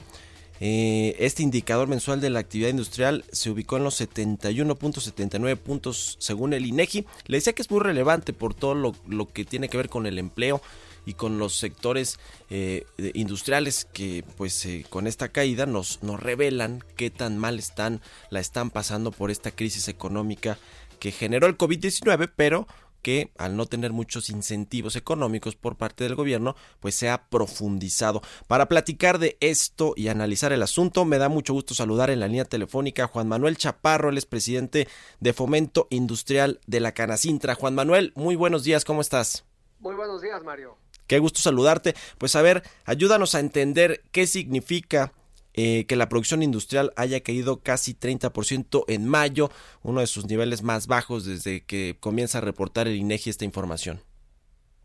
[0.60, 6.52] Eh, este indicador mensual de la actividad industrial se ubicó en los 71.79 puntos según
[6.52, 7.06] el INEGI.
[7.26, 10.18] Le decía que es muy relevante por todo lo, que tiene que ver con el
[10.18, 10.60] empleo
[11.06, 12.18] y con los sectores
[12.50, 18.02] eh, industriales que pues eh, con esta caída nos, nos revelan qué tan mal están,
[18.30, 20.58] la están pasando por esta crisis económica
[20.98, 22.66] que generó el COVID-19, pero
[23.02, 28.22] que al no tener muchos incentivos económicos por parte del gobierno, pues se ha profundizado.
[28.46, 32.26] Para platicar de esto y analizar el asunto, me da mucho gusto saludar en la
[32.26, 34.88] línea telefónica a Juan Manuel Chaparro, él es presidente
[35.20, 37.54] de Fomento Industrial de la Canacintra.
[37.54, 39.44] Juan Manuel, muy buenos días, ¿cómo estás?
[39.80, 40.76] Muy buenos días, Mario.
[41.06, 41.94] Qué gusto saludarte.
[42.18, 45.12] Pues a ver, ayúdanos a entender qué significa
[45.60, 49.50] eh, que la producción industrial haya caído casi 30% en mayo,
[49.82, 54.00] uno de sus niveles más bajos desde que comienza a reportar el INEGI esta información.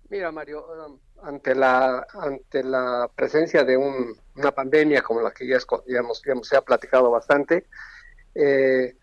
[0.09, 5.59] Mira, Mario, um, ante la ante la presencia de una pandemia como la que ya,
[6.41, 7.67] se ha platicado bastante,
[8.33, 8.97] eh,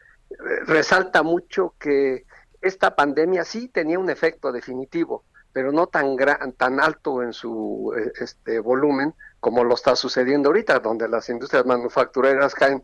[0.66, 2.26] resalta mucho que
[2.60, 7.94] esta pandemia sí tenía un efecto definitivo, pero no tan gran, tan alto en su
[7.96, 12.82] eh, este volumen como lo está sucediendo ahorita, donde las industrias manufactureras caen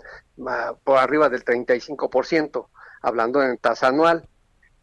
[0.82, 2.68] por arriba del 35%,
[3.02, 4.26] hablando en tasa anual.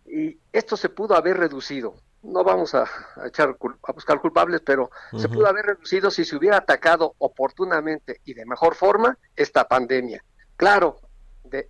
[0.05, 1.95] Y esto se pudo haber reducido.
[2.21, 2.85] No vamos a,
[3.25, 8.33] echar a buscar culpables, pero se pudo haber reducido si se hubiera atacado oportunamente y
[8.33, 10.23] de mejor forma esta pandemia.
[10.55, 10.99] Claro,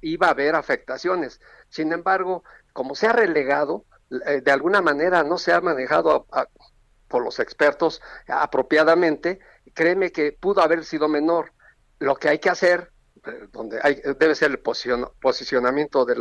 [0.01, 1.41] iba a haber afectaciones.
[1.69, 3.85] Sin embargo, como se ha relegado,
[4.27, 6.27] eh, de alguna manera no se ha manejado
[7.07, 9.39] por los expertos apropiadamente,
[9.73, 11.51] créeme que pudo haber sido menor.
[11.99, 12.91] Lo que hay que hacer,
[13.25, 16.15] eh, donde hay, debe ser el posicionamiento de,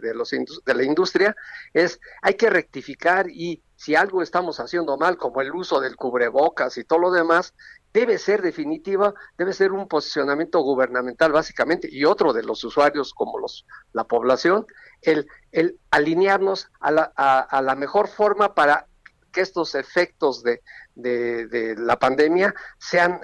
[0.00, 1.36] de, los, de la industria,
[1.72, 6.78] es hay que rectificar y si algo estamos haciendo mal, como el uso del cubrebocas
[6.78, 7.54] y todo lo demás,
[7.92, 13.38] debe ser definitiva, debe ser un posicionamiento gubernamental básicamente y otro de los usuarios como
[13.38, 14.66] los la población,
[15.02, 18.88] el, el alinearnos a la, a la mejor forma para
[19.34, 20.62] que estos efectos de,
[20.94, 23.20] de, la pandemia sean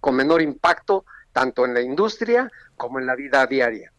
[0.00, 3.92] con menor impacto tanto en la industria como en la vida diaria.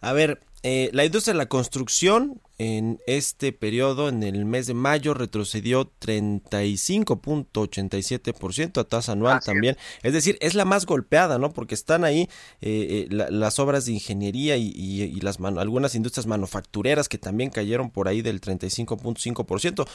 [0.00, 4.72] A ver, eh, la industria de la construcción en este periodo, en el mes de
[4.72, 9.76] mayo, retrocedió 35.87% a tasa anual también.
[10.02, 10.14] Es.
[10.14, 11.52] decir, es la más golpeada, ¿no?
[11.52, 12.30] Porque están ahí
[12.62, 18.08] eh, eh, las obras de ingeniería y, las algunas industrias manufactureras que también cayeron por
[18.08, 19.86] ahí del 35.5%.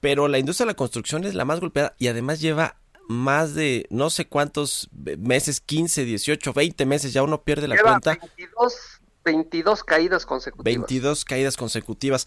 [0.00, 2.76] Pero la industria de la construcción es la más golpeada y además lleva
[3.08, 8.18] más de no sé cuántos meses, 15, 18, 20 meses, ya uno pierde la cuenta.
[8.36, 9.00] 22
[9.86, 10.64] caídas consecutivas.
[10.64, 12.26] 22 caídas consecutivas.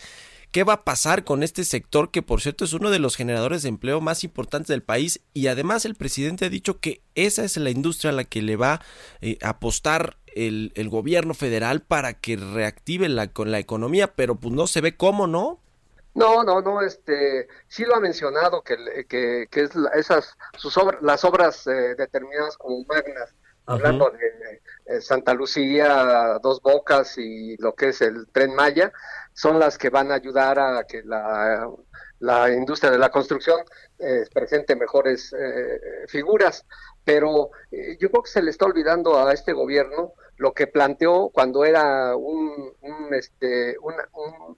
[0.51, 3.63] ¿Qué va a pasar con este sector que por cierto es uno de los generadores
[3.63, 7.57] de empleo más importantes del país y además el presidente ha dicho que esa es
[7.57, 8.81] la industria a la que le va
[9.21, 14.53] eh, a apostar el, gobierno federal para que reactive la, con la economía, pero pues
[14.53, 15.59] no se ve cómo, ¿no?
[16.13, 18.77] No, no, no, este, sí lo ha mencionado que,
[19.09, 23.33] que, que es esas, sus obras, las obras eh, determinadas como magnas
[23.65, 28.91] hablando de eh, Santa Lucía, Dos Bocas y lo que es el tren Maya,
[29.33, 31.67] son las que van a ayudar a que la,
[32.51, 33.59] industria de la construcción
[33.99, 36.65] eh, presente mejores eh, figuras.
[37.03, 37.51] Pero
[37.99, 42.15] yo creo que se le está olvidando a este gobierno lo que planteó cuando era
[42.15, 43.77] un, un este,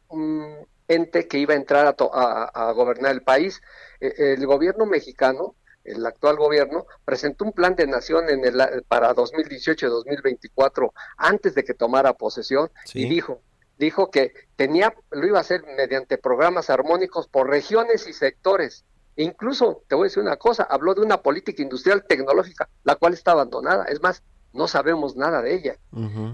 [0.10, 3.62] un, ente que iba a entrar a, a gobernar el país.
[4.00, 5.56] el gobierno mexicano
[5.88, 11.74] el actual gobierno, presentó un plan de nación en el, para 2018-2024 antes de que
[11.74, 13.42] tomara posesión y dijo,
[13.78, 18.86] dijo que tenía, lo iba a hacer mediante programas armónicos por regiones y sectores.
[19.16, 23.14] incluso, te voy a decir una cosa, habló de una política industrial tecnológica, la cual
[23.14, 23.86] está abandonada.
[23.86, 24.24] Es más,
[24.54, 25.78] no sabemos nada de ella.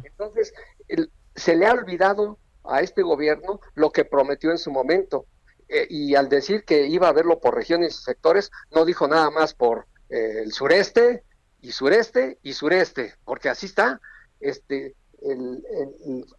[0.03, 0.53] Entonces,
[1.35, 5.25] se le ha olvidado a este gobierno lo que prometió en su momento.
[5.69, 9.29] Eh, y al decir que iba a verlo por regiones y sectores, no dijo nada
[9.31, 11.23] más por eh, el sureste
[11.61, 14.01] y sureste y sureste, porque así está.
[14.39, 15.63] Este, el,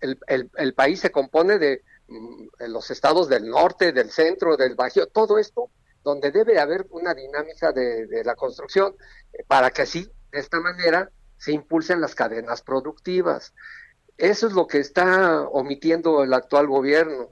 [0.00, 5.06] el, el, país se compone de mm, los estados del norte, del centro, del bajío,
[5.06, 5.70] todo esto
[6.02, 8.94] donde debe haber una dinámica de, de la construcción
[9.32, 13.54] eh, para que así, de esta manera, se impulsen las cadenas productivas.
[14.16, 17.30] Eso es lo que está omitiendo el actual gobierno.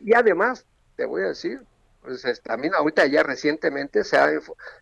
[0.00, 0.64] Y además,
[0.96, 1.62] te voy a decir,
[2.02, 4.30] pues también ahorita ya recientemente se ha,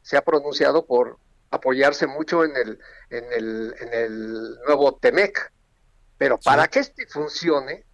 [0.02, 1.18] se ha pronunciado por
[1.50, 2.78] apoyarse mucho en el,
[3.10, 5.52] en el, en el nuevo TEMEC.
[6.18, 7.84] Pero para que este funcione,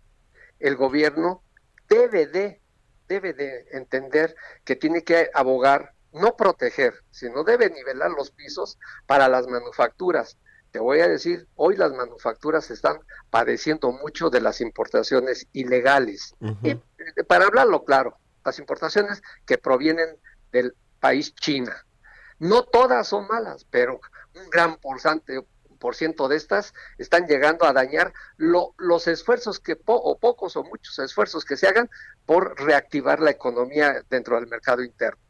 [0.61, 1.43] el gobierno
[1.89, 2.61] debe de,
[3.09, 9.29] debe de entender que tiene que abogar no proteger, sino debe nivelar los pisos para
[9.29, 10.37] las manufacturas.
[10.73, 12.99] Te voy a decir, hoy las manufacturas están
[13.31, 16.35] padeciendo mucho de las importaciones ilegales.
[16.63, 16.81] y, eh,
[17.29, 20.17] para hablarlo claro, las importaciones que provienen
[20.51, 21.77] del país China.
[22.39, 24.01] No todas son malas, pero
[24.35, 25.45] un gran porcentaje
[25.79, 30.99] por ciento de estas están llegando a dañar los esfuerzos que, o pocos o muchos
[31.01, 31.91] esfuerzos que se hagan
[32.25, 35.21] por reactivar la economía dentro del mercado interno.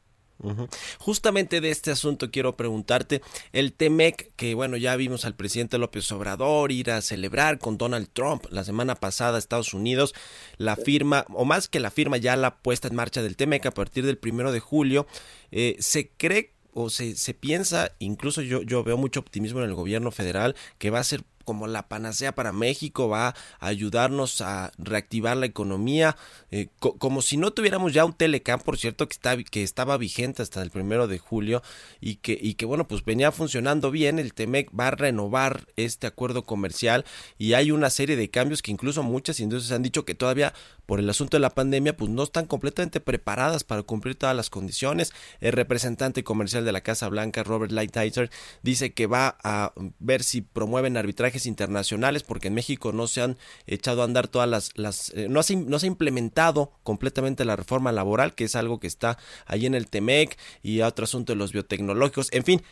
[0.99, 6.11] Justamente de este asunto quiero preguntarte, el TEMEC, que bueno, ya vimos al presidente López
[6.11, 10.15] Obrador ir a celebrar con Donald Trump la semana pasada a Estados Unidos,
[10.57, 13.71] la firma, o más que la firma, ya la puesta en marcha del TEMEC a
[13.71, 15.07] partir del primero de julio,
[15.53, 19.75] eh, se cree o se, se piensa, incluso yo, yo veo mucho optimismo en el
[19.75, 23.29] gobierno federal, que va a ser como la panacea para México, va
[23.61, 26.17] a ayudarnos a reactivar la economía,
[26.51, 30.43] eh, como si no tuviéramos ya un Telecam, por cierto, que, está, que estaba vigente
[30.43, 31.63] hasta el primero de julio
[32.01, 34.19] y que, y que, bueno, pues venía funcionando bien.
[34.19, 37.05] El TEMEC va a renovar este acuerdo comercial
[37.39, 40.53] y hay una serie de cambios que incluso muchas industrias han dicho que todavía
[40.93, 44.51] por el asunto de la pandemia, pues no están completamente preparadas para cumplir todas las
[44.51, 45.15] condiciones.
[45.41, 48.31] El representante comercial de la Casa Blanca, Robert Lighthizer,
[48.63, 53.39] dice que va a ver si promueven arbitraje internacionales, porque en México no se han
[53.67, 57.57] echado a andar todas las, las eh, no, se, no se ha implementado completamente la
[57.57, 61.39] reforma laboral, que es algo que está ahí en el TEMEC y otro asunto de
[61.39, 62.63] los biotecnológicos, en fin,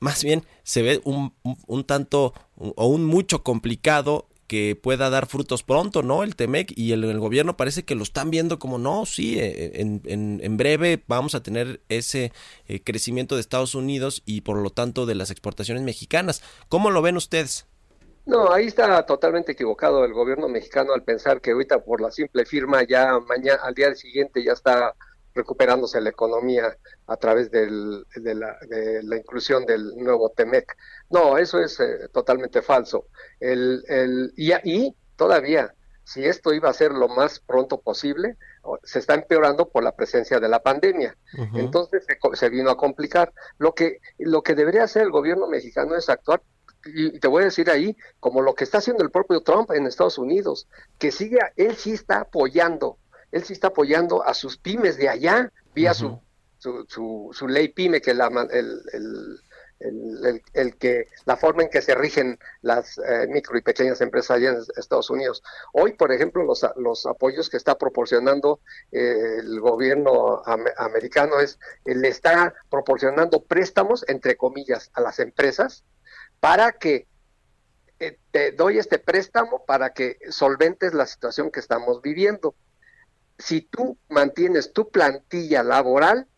[0.00, 5.62] más bien se ve un, un, tanto o un mucho complicado que pueda dar frutos
[5.62, 6.24] pronto, ¿no?
[6.24, 10.02] El TEMEC y el, gobierno parece que lo están viendo como, no, sí, eh, en,
[10.06, 12.32] en, en breve vamos a tener ese
[12.66, 16.42] eh, crecimiento de Estados Unidos y por lo tanto de las exportaciones mexicanas.
[16.68, 17.68] ¿Cómo lo ven ustedes?
[18.26, 22.44] No, ahí está totalmente equivocado el gobierno mexicano al pensar que ahorita por la simple
[22.44, 24.96] firma ya mañana, al día siguiente ya está
[25.34, 30.76] recuperándose la economía a través del, de, la, de, la, inclusión del nuevo TEMEC.
[31.10, 33.06] No, eso es eh, totalmente falso.
[33.38, 38.36] El, el, y, y todavía, si esto iba a ser lo más pronto posible,
[38.82, 41.16] se está empeorando por la presencia de la pandemia.
[41.54, 43.32] Entonces se, se, vino a complicar.
[43.58, 46.42] Lo que, lo que debería hacer el gobierno mexicano es actuar
[46.84, 49.86] y te voy a decir ahí, como lo que está haciendo el propio Trump en
[49.86, 52.98] Estados Unidos, que sigue, él sí está apoyando,
[53.32, 56.20] él sí está apoyando a sus pymes de allá, vía su,
[56.58, 58.82] su, su, ley pyme, que la, el,
[59.80, 64.36] el, el, que la forma en que se rigen las eh, micro y pequeñas empresas
[64.36, 65.42] allá en Estados Unidos.
[65.72, 68.60] Hoy, por ejemplo, los, los apoyos que está proporcionando
[68.92, 70.42] eh, el gobierno
[70.76, 75.84] americano es, le está proporcionando préstamos, entre comillas, a las empresas
[76.40, 77.06] para que
[78.00, 82.54] eh, te doy este préstamo para que solventes la situación que estamos viviendo.
[83.40, 86.28] Si tú mantienes tu plantilla laboral,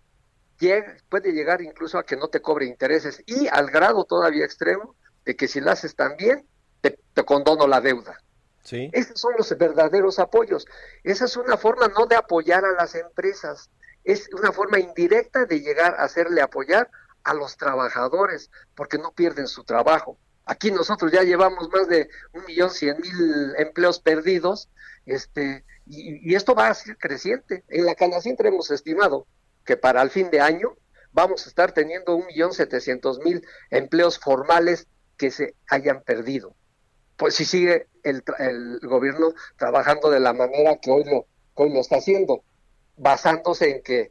[1.08, 5.36] puede llegar incluso a que no te cobre intereses y al grado todavía extremo de
[5.36, 6.46] que si la haces también,
[6.80, 8.18] te, te condono la deuda.
[8.62, 8.90] ¿Sí?
[8.92, 10.66] Esos son los verdaderos apoyos.
[11.02, 13.70] Esa es una forma no de apoyar a las empresas,
[14.04, 16.90] es una forma indirecta de llegar a hacerle apoyar
[17.24, 20.18] a los trabajadores porque no pierden su trabajo.
[20.44, 24.68] Aquí nosotros ya llevamos más de un millón cien mil empleos perdidos,
[25.06, 27.64] este, y, esto va a ser creciente.
[27.68, 29.26] En la Canacintra hemos estimado
[29.64, 30.76] que para el fin de año
[31.12, 36.54] vamos a estar teniendo un millón setecientos mil empleos formales que se hayan perdido.
[37.16, 41.72] Pues si sigue el, el, gobierno trabajando de la manera que hoy lo, que hoy
[41.72, 42.42] lo está haciendo,
[42.96, 44.10] basándose en que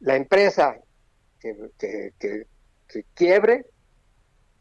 [0.00, 0.76] la empresa
[1.40, 1.56] que,
[2.18, 2.46] que,
[3.14, 3.66] quiebre,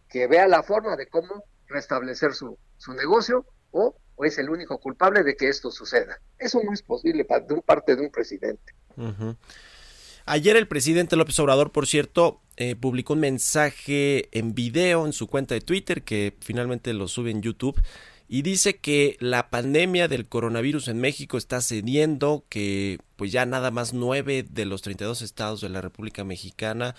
[0.10, 5.24] que vea la forma de cómo restablecer su, su negocio o, es el único culpable
[5.24, 6.20] de que esto suceda.
[6.38, 8.74] Eso no es posible de un parte de un presidente.
[10.26, 15.28] Ayer el presidente López Obrador, por cierto, eh, publicó un mensaje en video en su
[15.28, 17.82] cuenta de Twitter que finalmente lo sube en YouTube
[18.28, 23.72] y dice que la pandemia del coronavirus en México está cediendo, que pues ya nada
[23.72, 26.96] más nueve de los 32 estados de la República Mexicana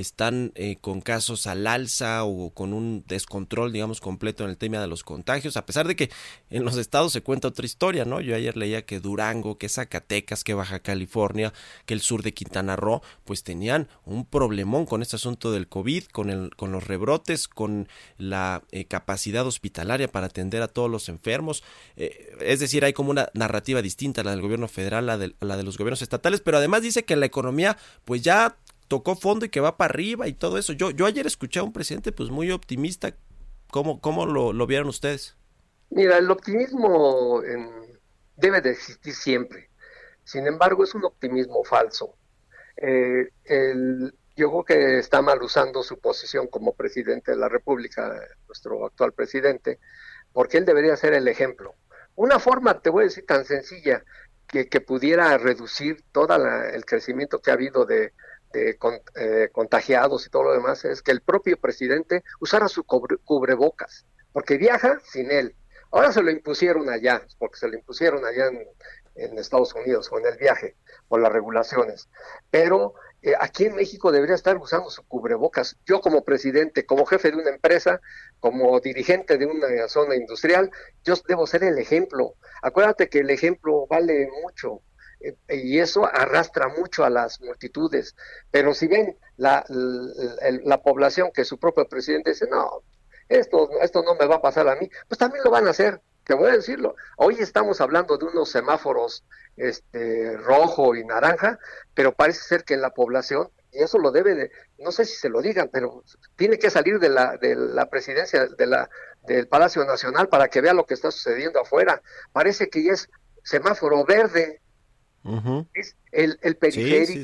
[0.00, 4.78] están eh, con casos al alza o con un descontrol, digamos, completo en el tema
[4.80, 6.10] de los contagios, a pesar de que
[6.50, 8.20] en los estados se cuenta otra historia, ¿no?
[8.20, 11.52] Yo ayer leía que Durango, que Zacatecas, que Baja California,
[11.86, 16.04] que el sur de Quintana Roo, pues tenían un problemón con este asunto del COVID,
[16.04, 21.08] con, el, con los rebrotes, con la eh, capacidad hospitalaria para atender a todos los
[21.08, 21.64] enfermos.
[21.96, 25.62] Eh, es decir, hay como una narrativa distinta la del gobierno federal, a la de
[25.62, 28.56] los gobiernos estatales, pero además dice que la economía, pues ya
[28.88, 30.72] tocó fondo y que va para arriba y todo eso.
[30.72, 33.16] Yo, yo ayer escuché a un presidente pues muy optimista.
[33.70, 35.36] ¿Cómo, cómo lo, lo vieron ustedes?
[35.90, 37.42] Mira, el optimismo
[38.36, 39.70] debe de existir siempre.
[40.24, 42.18] Sin embargo, es un optimismo falso.
[42.78, 48.20] eh, el, yo creo que está mal usando su posición como presidente de la República,
[48.48, 49.80] nuestro actual presidente,
[50.32, 51.76] porque él debería ser el ejemplo.
[52.16, 54.04] Una forma, te voy a decir, tan sencilla,
[54.46, 58.14] que, que pudiera reducir todo el crecimiento que ha habido de,
[58.52, 64.56] eh, contagiados y todo lo demás, es que el propio presidente usara su cubrebocas, porque
[64.56, 65.54] viaja sin él.
[65.90, 70.36] Ahora se lo impusieron allá, porque se lo impusieron allá en, Estados Unidos con el
[70.36, 70.76] viaje,
[71.08, 72.10] por las regulaciones.
[72.50, 75.78] Pero eh, aquí en México debería estar usando su cubrebocas.
[75.86, 78.00] Yo como presidente, como jefe de una empresa,
[78.40, 80.70] como dirigente de una zona industrial,
[81.02, 82.34] yo debo ser el ejemplo.
[82.60, 84.95] Acuérdate que el ejemplo vale mucho eh,
[85.48, 88.14] y eso arrastra mucho a las multitudes.
[88.50, 92.82] Pero si ven la, la, población que su propio presidente dice, no,
[93.28, 96.00] esto, esto no me va a pasar a mí, pues también lo van a hacer
[96.26, 99.24] te voy a decirlo, hoy estamos hablando de unos semáforos
[99.56, 101.60] este, rojo y naranja,
[101.94, 105.28] pero parece ser que la población, y eso lo debe de, no sé si se
[105.28, 106.02] lo digan, pero
[106.34, 108.90] tiene que salir de la, de la presidencia de la,
[109.22, 112.02] del Palacio Nacional para que vea lo que está sucediendo afuera.
[112.32, 113.08] Parece que ya es
[113.44, 114.60] semáforo verde.
[115.74, 117.20] Es el, el periférico,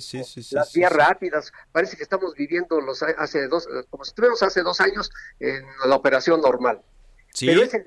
[0.51, 1.53] las vías rápidas.
[1.71, 5.97] Parece que estamos viviendo los hace dos, como si estuviéramos hace dos años en la
[5.97, 6.83] operación normal.
[7.39, 7.87] Pero es el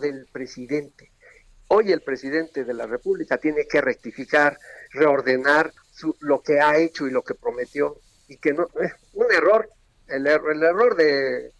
[0.00, 1.12] del presidente.
[1.68, 4.58] Hoy el presidente de la República tiene que rectificar,
[4.90, 5.72] reordenar
[6.20, 9.70] lo que ha hecho y lo que prometió y que no eh, un error,
[10.08, 11.52] el, er, el error de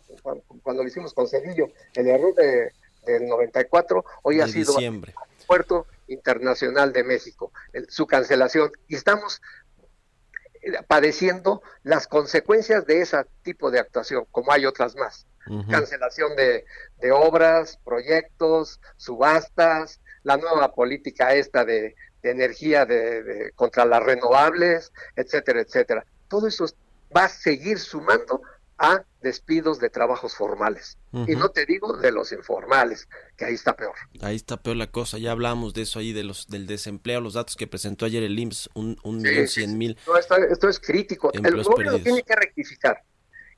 [0.63, 2.73] cuando, lo hicimos con Cedillo, el error de,
[3.07, 4.75] del 94 hoy ha sido
[5.47, 7.53] puerto internacional de México,
[7.89, 9.41] su cancelación y estamos
[10.63, 15.27] eh, padeciendo las consecuencias de ese tipo de actuación, como hay otras más
[15.71, 16.65] cancelación de,
[17.13, 26.05] obras, proyectos, subastas, la nueva política esta de, energía de, contra las renovables, etcétera, etcétera.
[26.29, 26.67] Todo eso
[27.17, 28.43] va a seguir sumando
[28.79, 30.99] a despidos de trabajos formales.
[31.27, 33.09] Y no te digo de los informales,
[33.39, 33.95] que ahí está peor.
[34.21, 35.17] Ahí está peor la cosa.
[35.17, 38.39] Ya hablamos de eso ahí, de los del desempleo, los datos que presentó ayer el
[38.39, 39.99] IMSS, un, un millón cien mil.
[40.51, 41.33] esto, es crítico.
[41.33, 43.03] El gobierno tiene que rectificar.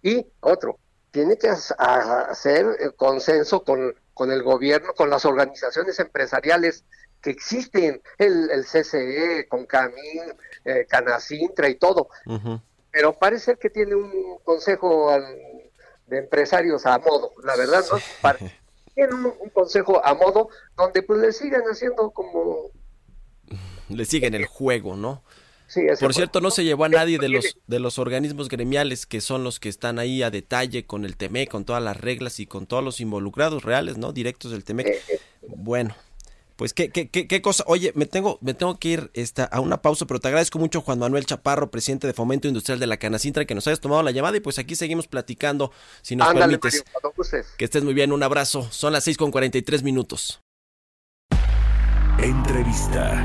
[0.03, 0.79] Y otro,
[1.11, 6.85] tiene que hacer el consenso con, con el gobierno, con las organizaciones empresariales
[7.21, 10.23] que existen, el, el CCE, con Camín,
[10.65, 12.09] eh, Canacintra y todo.
[12.91, 15.11] Pero parece que tiene un consejo
[16.07, 17.99] de empresarios a modo, la verdad, ¿no?
[18.95, 22.71] tiene un, un, consejo a modo donde pues le siguen haciendo como...
[23.89, 25.23] Le siguen el juego, ¿no?
[26.01, 29.45] Por cierto, no se llevó a nadie de los, de los organismos gremiales que son
[29.45, 32.67] los que están ahí a detalle con el TEME, con todas las reglas y con
[32.67, 34.13] todos los involucrados reales, ¿no?
[34.13, 34.87] Directos del TEMEC.
[34.87, 35.21] Eh, eh.
[35.57, 35.95] Bueno,
[36.59, 37.63] pues qué, qué, qué, qué, cosa.
[37.69, 40.81] Oye, me tengo, me tengo que ir esta, a una pausa, pero te agradezco mucho,
[40.81, 44.11] Juan Manuel Chaparro, presidente de Fomento Industrial de la Canacintra, que nos hayas tomado la
[44.11, 45.71] llamada y pues aquí seguimos platicando,
[46.03, 46.83] si nos permites.
[47.57, 48.67] que estés muy bien, un abrazo.
[48.73, 50.41] Son las 6 con 43 minutos.
[52.19, 53.25] Entrevista.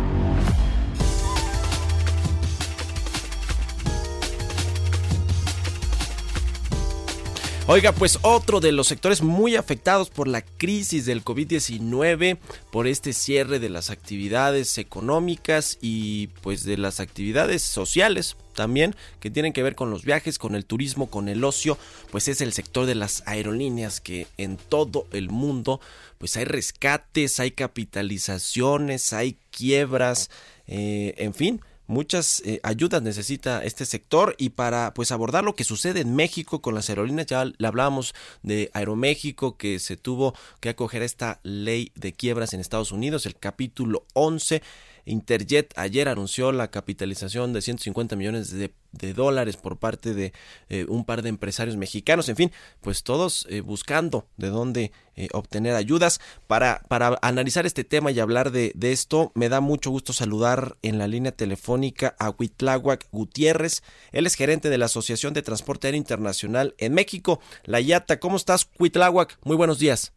[7.66, 12.38] Oiga, pues otro de los sectores muy afectados por la crisis del COVID-19,
[12.74, 19.32] por este cierre de las actividades económicas y pues de las actividades sociales también que
[19.32, 21.78] tienen que ver con los viajes, con el turismo, con el ocio,
[22.11, 25.80] pues es el sector de las aerolíneas que en todo el mundo
[26.18, 30.30] pues hay rescates, hay capitalizaciones, hay quiebras,
[30.68, 35.64] eh, en fin, muchas eh, ayudas necesita este sector y para pues abordar lo que
[35.64, 40.70] sucede en México con las aerolíneas ya le hablábamos de Aeroméxico que se tuvo que
[40.70, 44.62] acoger esta ley de quiebras en Estados Unidos el capítulo 11
[45.06, 48.74] Interjet ayer anunció la capitalización de 150 millones de,
[49.14, 50.34] dólares por parte de
[50.70, 52.30] eh, un par de empresarios mexicanos.
[52.30, 56.22] En fin, pues todos eh, buscando de dónde eh, obtener ayudas.
[56.47, 60.78] Para, para analizar este tema y hablar de, de, esto, me da mucho gusto saludar
[60.82, 63.84] en la línea telefónica a Huitláhuac Gutiérrez.
[64.12, 68.20] Él es gerente de la Asociación de Transporte Aéreo Internacional en México, la IATA.
[68.20, 69.38] ¿Cómo estás, Huitláhuac?
[69.43, 70.14] Muy buenos días.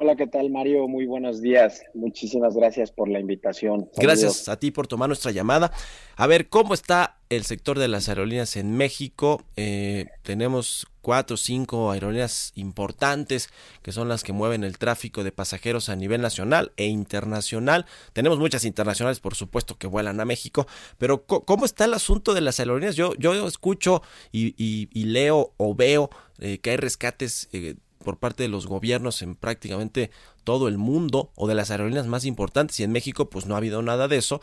[0.00, 0.86] Hola, ¿qué tal Mario?
[0.86, 1.82] Muy buenos días.
[1.92, 3.90] Muchísimas gracias por la invitación.
[3.96, 5.72] Gracias a ti por tomar nuestra llamada.
[6.14, 9.42] A ver, ¿cómo está el sector de las aerolíneas en México?
[9.56, 13.50] Eh, tenemos cuatro o cinco aerolíneas importantes
[13.82, 17.84] que son las que mueven el tráfico de pasajeros a nivel nacional e internacional.
[18.12, 20.68] Tenemos muchas internacionales, por supuesto, que vuelan a México,
[20.98, 22.94] pero ¿cómo está el asunto de las aerolíneas?
[22.94, 27.74] Yo, yo escucho y, leo o veo eh, que hay rescates eh,
[28.08, 30.10] por parte de los gobiernos en prácticamente
[30.42, 33.58] todo el mundo o de las aerolíneas más importantes y en México pues no ha
[33.58, 34.40] habido nada de eso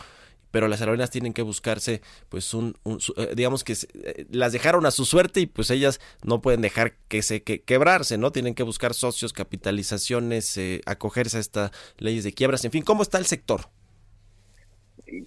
[0.51, 2.76] pero las aerolíneas tienen que buscarse, pues, un,
[3.18, 6.93] eh, digamos que eh, las dejaron a su suerte y pues ellas no pueden dejar
[7.07, 8.32] que se que, quebrarse, ¿no?
[8.32, 13.18] Tienen que buscar socios, capitalizaciones, acogerse a estas leyes de quiebras, en fin, ¿cómo está
[13.18, 13.61] el sector?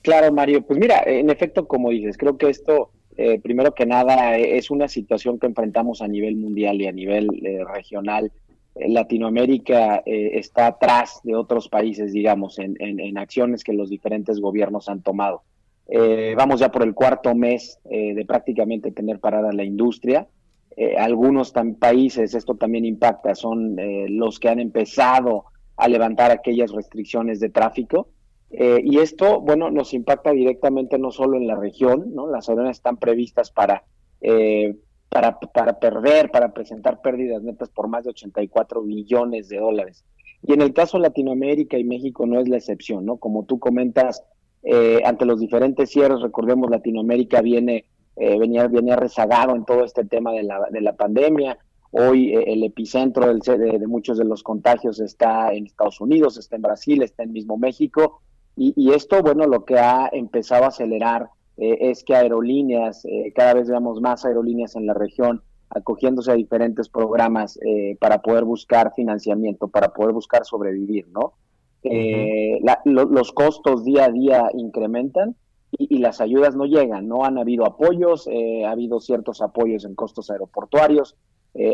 [0.03, 4.37] Claro, Mario, pues mira, en efecto, como dices, creo que esto eh, primero que nada,
[4.37, 8.31] es una situación que enfrentamos a nivel mundial y a nivel eh, regional.
[8.77, 15.03] Latinoamérica eh, está atrás de otros países, digamos, en, acciones que los diferentes gobiernos han
[15.03, 15.43] tomado.
[16.37, 20.29] vamos ya por el cuarto mes de prácticamente tener parada la industria.
[20.97, 23.77] algunos países, esto también impacta, son
[24.11, 25.47] los que han empezado
[25.77, 28.11] a levantar aquellas restricciones de tráfico.
[28.51, 32.27] Eh, y esto, bueno, nos impacta directamente no solo en la región, ¿no?
[32.27, 33.85] Las aerolíneas están previstas para,
[34.21, 34.77] eh,
[35.09, 40.05] para, para perder, para presentar pérdidas netas por más de 84 billones de dólares.
[40.43, 43.19] Y en el caso Latinoamérica y México no es la excepción, ¿no?
[43.19, 44.25] Como tú comentas,
[44.63, 47.87] eh, ante los diferentes cierres, recordemos, Latinoamérica viene,
[48.17, 51.59] venía, venía rezagado en todo este tema de la, de la pandemia.
[51.91, 56.57] Hoy el epicentro del, de, de, muchos de los contagios está en Estados Unidos, está
[56.57, 58.21] en Brasil, está en mismo México,
[58.61, 63.55] y, esto, bueno, lo que ha empezado a acelerar eh, es que aerolíneas, eh, cada
[63.55, 68.93] vez veamos más aerolíneas en la región acogiéndose a diferentes programas eh, para poder buscar
[68.97, 71.35] financiamiento, para poder buscar sobrevivir, ¿no?
[72.85, 75.37] los costos día a día incrementan
[75.71, 77.25] y, y, las ayudas no llegan, ¿no?
[77.25, 78.29] Han habido apoyos,
[78.67, 81.17] ha habido ciertos apoyos en costos aeroportuarios,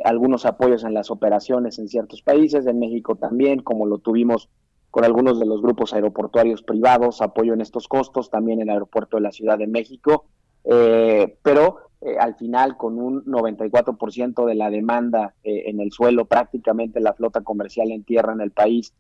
[0.05, 4.51] algunos apoyos en las operaciones en ciertos países, en México también, como lo tuvimos
[4.95, 9.25] con algunos de los grupos aeroportuarios privados, apoyo en estos costos, también el aeropuerto de
[9.25, 10.27] la Ciudad de México,
[10.63, 16.27] eh, pero eh, al final con un 94% de la demanda eh, en el suelo,
[16.27, 18.95] prácticamente la flota comercial en tierra en el país,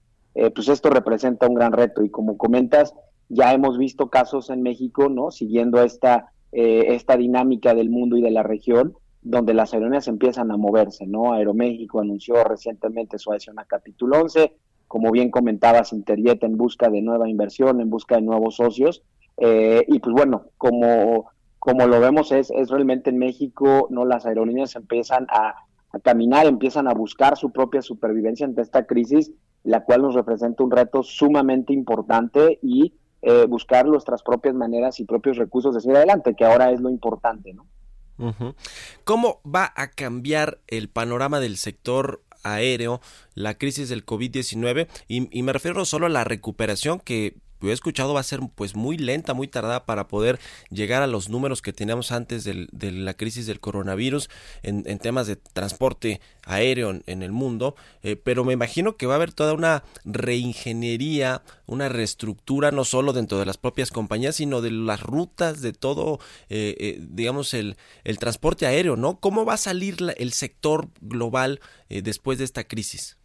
[0.52, 2.92] pues esto representa un gran reto y como comentas,
[3.28, 5.30] ya hemos visto casos en México, ¿no?
[5.30, 10.56] Siguiendo esta, esta dinámica del mundo y de la región, donde las aerolíneas empiezan a
[10.56, 11.34] moverse, ¿no?
[11.34, 14.56] Aeroméxico anunció recientemente su adhesión a capítulo 11,
[14.94, 19.02] como bien comentabas, Interjet en busca de nueva inversión, en busca de nuevos socios.
[19.38, 24.24] Eh, y pues bueno, como, como lo vemos es, es realmente en México, no las
[24.24, 25.56] aerolíneas empiezan a,
[26.04, 29.32] caminar, empiezan a buscar su propia supervivencia ante esta crisis,
[29.64, 35.06] la cual nos representa un reto sumamente importante y eh, buscar nuestras propias maneras y
[35.06, 37.66] propios recursos de seguir adelante, que ahora es lo importante, ¿no?
[39.02, 43.00] ¿Cómo va a cambiar el panorama del sector aéreo,
[43.34, 47.36] la crisis del COVID-19 y, y, me refiero solo a la recuperación que
[47.70, 50.38] he escuchado va a ser pues muy lenta, muy tardada para poder
[50.70, 54.28] llegar a los números que teníamos antes de la crisis del coronavirus
[54.62, 59.16] en, temas de transporte aéreo en, el mundo, eh, pero me imagino que va a
[59.16, 64.70] haber toda una reingeniería, una reestructura no solo dentro de las propias compañías, sino de
[64.70, 69.20] las rutas, de todo, eh, eh, digamos, el, el, transporte aéreo, ¿no?
[69.20, 73.16] ¿Cómo va a salir el sector global después de esta crisis?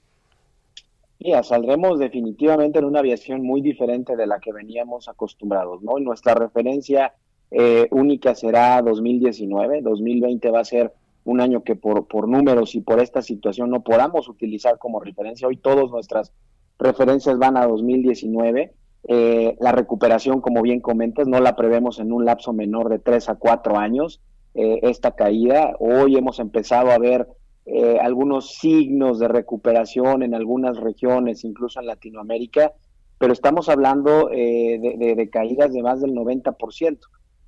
[1.20, 6.00] Mira, saldremos definitivamente en una aviación muy diferente de la que veníamos acostumbrados, ¿no?
[6.00, 7.14] nuestra referencia
[7.52, 10.94] eh, única será 2019, 2020 va a ser
[11.26, 15.48] un año que por, por números y por esta situación no podamos utilizar como referencia.
[15.48, 16.32] Hoy todas nuestras
[16.78, 18.74] referencias van a 2019.
[19.08, 23.30] Eh, la recuperación, como bien comentas, no la prevemos en un lapso menor de tres
[23.30, 24.22] a cuatro años.
[24.56, 27.28] Eh, esta caída, hoy hemos empezado a ver
[27.72, 32.74] eh, algunos signos de recuperación en algunas regiones, incluso en Latinoamérica,
[33.20, 36.98] pero estamos hablando eh, de, caídas de más del 90%.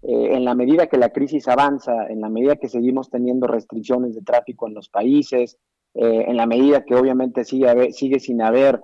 [0.03, 4.13] Eh, en la medida que la crisis avanza, en la medida que seguimos teniendo restricciones
[4.13, 5.57] de tráfico en los países,
[5.93, 8.81] en la medida que obviamente sigue, sigue sin haber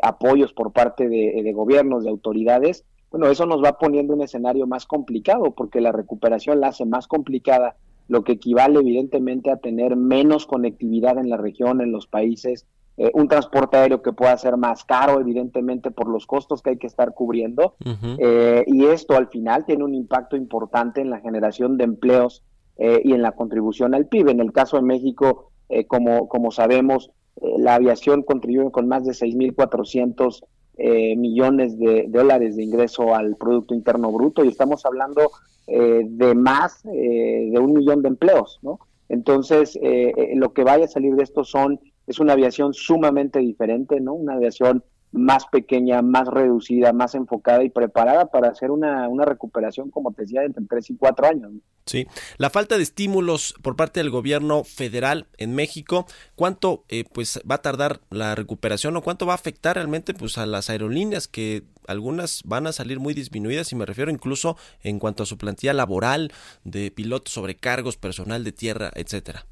[0.00, 4.86] apoyos por parte de gobiernos, de autoridades, bueno, eso nos va poniendo un escenario más
[4.86, 7.76] complicado porque la recuperación la hace más complicada
[8.08, 12.66] lo que equivale evidentemente a tener menos conectividad en la región, en los países,
[13.00, 16.78] eh, un transporte aéreo que pueda ser más caro, evidentemente, por los costos que hay
[16.78, 17.76] que estar cubriendo.
[18.18, 22.42] Eh, y esto al final tiene un impacto importante en la generación de empleos
[22.76, 24.30] eh, y en la contribución al PIB.
[24.30, 25.52] En el caso de México,
[25.86, 27.10] como, como sabemos,
[27.58, 30.44] la aviación contribuye con más de 6.400
[30.78, 35.30] millones de dólares de ingreso al Producto Interno Bruto y estamos hablando
[35.70, 38.80] eh, de más eh, de un millón de empleos, ¿no?
[39.10, 44.00] Entonces, eh, lo que vaya a salir de esto son, es una aviación sumamente diferente,
[44.00, 44.14] ¿no?
[44.14, 49.90] Una aviación más pequeña, más reducida, más enfocada y preparada para hacer una, una recuperación,
[49.90, 51.52] como te decía, entre tres y cuatro años.
[51.86, 52.06] Sí,
[52.36, 56.04] la falta de estímulos por parte del gobierno federal en México,
[56.34, 60.36] ¿cuánto eh, pues va a tardar la recuperación o cuánto va a afectar realmente pues
[60.36, 64.98] a las aerolíneas que algunas van a salir muy disminuidas y me refiero incluso en
[64.98, 66.30] cuanto a su plantilla laboral
[66.64, 69.46] de pilotos, sobrecargos, personal de tierra, etcétera?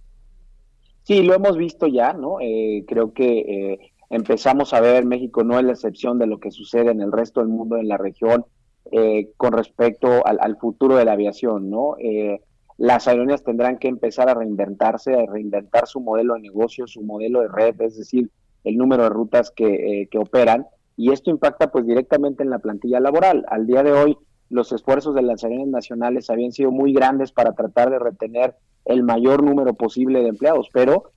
[1.05, 2.39] Sí, lo hemos visto ya, ¿no?
[2.41, 6.51] Eh, creo que eh, empezamos a ver México no es la excepción de lo que
[6.51, 8.45] sucede en el resto del mundo, en la región,
[8.93, 11.97] eh, con respecto al, futuro de la aviación, ¿no?
[11.99, 12.41] Eh,
[12.79, 17.41] las aerolíneas tendrán que empezar a reinventarse, a reinventar su modelo de negocio, su modelo
[17.41, 18.31] de red, es decir,
[18.65, 22.59] el número de rutas que, eh, que operan, y esto impacta pues directamente en la
[22.59, 23.45] plantilla laboral.
[23.49, 24.17] Al día de hoy,
[24.51, 28.55] los esfuerzos de las aerolíneas nacionales habían sido muy grandes para tratar de retener
[28.85, 31.11] el mayor número posible de empleados, pero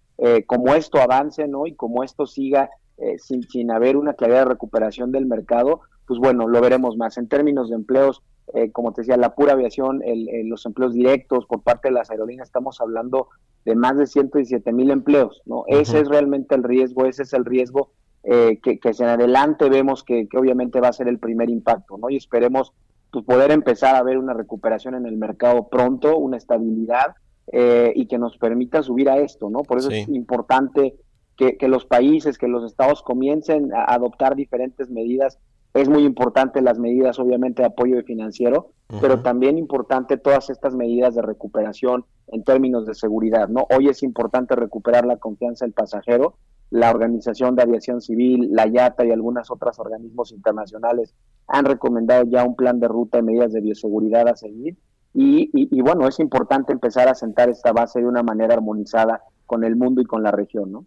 [0.48, 1.66] como esto avance, ¿no?
[1.66, 2.70] Y como esto siga
[3.18, 7.18] sin, sin haber una claridad de recuperación del mercado, pues bueno, lo veremos más.
[7.18, 8.24] En términos de empleos,
[8.56, 10.02] eh, como te decía, la pura aviación,
[10.46, 13.28] los empleos directos por parte de las aerolíneas, estamos hablando
[13.64, 15.66] de más de 117 mil empleos, ¿no?
[15.68, 17.92] Ese es realmente el riesgo, ese es el riesgo
[18.24, 22.10] eh, que, que en adelante vemos que, obviamente va a ser el primer impacto, ¿no?
[22.10, 22.74] Y esperemos
[23.12, 27.16] pues, poder empezar a ver una recuperación en el mercado pronto, una estabilidad
[27.52, 29.64] eh, y que nos permita subir a esto, ¿no?
[29.64, 30.96] Por eso es importante
[31.36, 35.40] que, que, los países, que los estados comiencen a adoptar diferentes medidas
[35.74, 38.72] es muy importante las medidas, obviamente, de apoyo financiero,
[39.02, 43.68] pero también importante todas estas medidas de recuperación en términos de seguridad, ¿no?
[43.76, 46.36] Hoy es importante recuperar la confianza del pasajero.
[46.72, 51.16] La Organización de Aviación Civil, la IATA y algunos otros organismos internacionales
[51.48, 54.78] han recomendado ya un plan de ruta y medidas de bioseguridad a seguir.
[55.14, 59.64] Y, y, bueno, es importante empezar a sentar esta base de una manera armonizada con
[59.64, 60.86] el mundo y con la región, ¿no?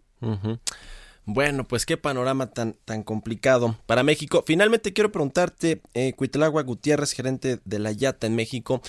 [1.25, 4.43] Bueno, pues qué panorama tan, tan complicado para México.
[4.45, 8.81] Finalmente quiero preguntarte, eh, Cuitlagua Gutiérrez, gerente de la YATA en México,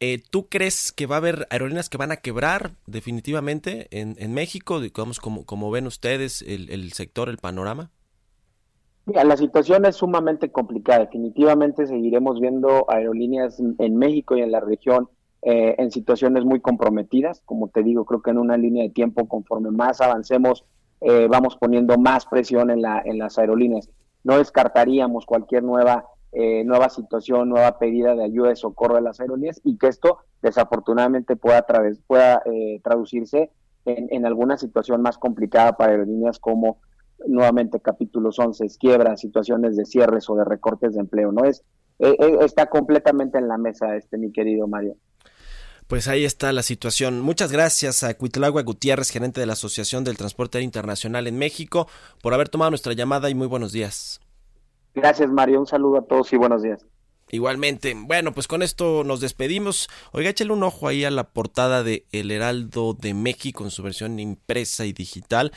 [0.00, 4.34] eh, ¿tú crees que va a haber aerolíneas que van a quebrar definitivamente en, en
[4.34, 4.80] México?
[4.80, 7.90] Digamos, como, como ven ustedes el, el sector, el panorama.
[9.06, 11.00] Mira, la situación es sumamente complicada.
[11.00, 15.08] Definitivamente seguiremos viendo aerolíneas en México y en la región
[15.42, 17.40] eh, en situaciones muy comprometidas.
[17.44, 20.64] Como te digo, creo que en una línea de tiempo, conforme más avancemos
[21.00, 23.88] eh, vamos poniendo más presión en, la, en las aerolíneas.
[24.24, 29.20] No descartaríamos cualquier nueva, eh, nueva situación, nueva pedida de ayuda de socorro de las
[29.20, 31.64] aerolíneas y que esto desafortunadamente pueda,
[32.06, 33.50] pueda eh, traducirse
[33.84, 36.78] en, alguna situación más complicada para aerolíneas como
[37.26, 41.32] nuevamente capítulos 11, quiebras, situaciones de cierres o de recortes de empleo.
[41.32, 41.62] No es,
[41.98, 44.96] está completamente en la mesa este mi querido Mario.
[45.86, 47.20] Pues ahí está la situación.
[47.20, 51.86] Muchas gracias a Cuitlagua Gutiérrez, gerente de la Asociación del Transporte Internacional en México,
[52.22, 54.20] por haber tomado nuestra llamada y muy buenos días.
[54.94, 55.60] Gracias, Mario.
[55.60, 56.84] Un saludo a todos y buenos días.
[57.30, 57.94] Igualmente.
[57.96, 59.88] Bueno, pues con esto nos despedimos.
[60.12, 63.82] Oiga, échale un ojo ahí a la portada de El Heraldo de México en su
[63.82, 65.52] versión impresa y digital.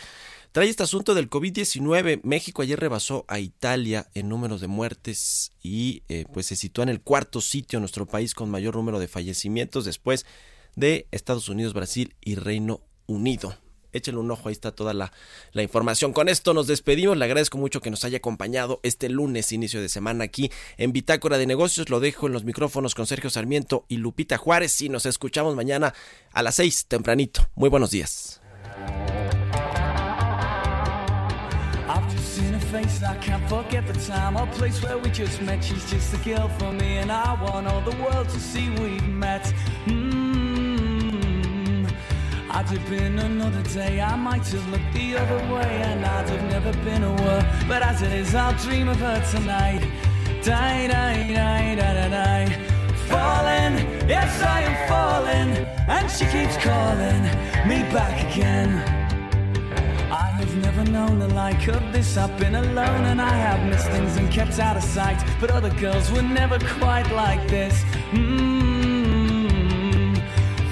[0.52, 2.22] Trae este asunto del COVID-19.
[2.24, 6.90] México ayer rebasó a Italia en números de muertes y eh, pues se sitúa en
[6.90, 10.26] el cuarto sitio en nuestro país con mayor número de fallecimientos después
[10.76, 13.56] de Estados Unidos, Brasil y Reino Unido.
[13.92, 15.12] Échenle un ojo, ahí está toda la,
[15.52, 16.14] la, información.
[16.14, 17.18] Con esto nos despedimos.
[17.18, 21.38] Le agradezco mucho que nos haya acompañado este lunes, inicio de semana, aquí en Bitácora
[21.38, 21.90] de Negocios.
[21.90, 24.82] Lo dejo en los micrófonos con Sergio Sarmiento y Lupita Juárez.
[24.82, 25.94] Y nos escuchamos mañana
[26.32, 27.50] a las seis tempranito.
[27.56, 28.42] Muy buenos días.
[32.72, 35.64] Face I can't forget the time or place where we just met.
[35.64, 39.08] She's just a girl for me and I want all the world to see we've
[39.08, 39.44] met.
[39.86, 40.30] Mm-hmm.
[42.52, 46.44] I'd have been another day I might have looked the other way And I'd have
[46.50, 49.82] never been aware But as it is I'll dream of her tonight.
[50.44, 52.50] Die, die, die, die, die, die.
[53.08, 53.78] Falling,
[54.10, 57.24] yes I am falling And she keeps calling
[57.68, 58.99] me back again
[60.50, 62.18] I've never known the like of this.
[62.18, 65.24] I've been alone and I have missed things and kept out of sight.
[65.40, 67.84] But other girls were never quite like this.
[68.10, 70.16] Mm-hmm.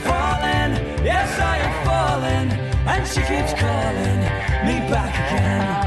[0.01, 0.73] Falling,
[1.05, 2.51] yes, I am falling.
[2.87, 4.21] And she keeps calling
[4.65, 5.86] me back again.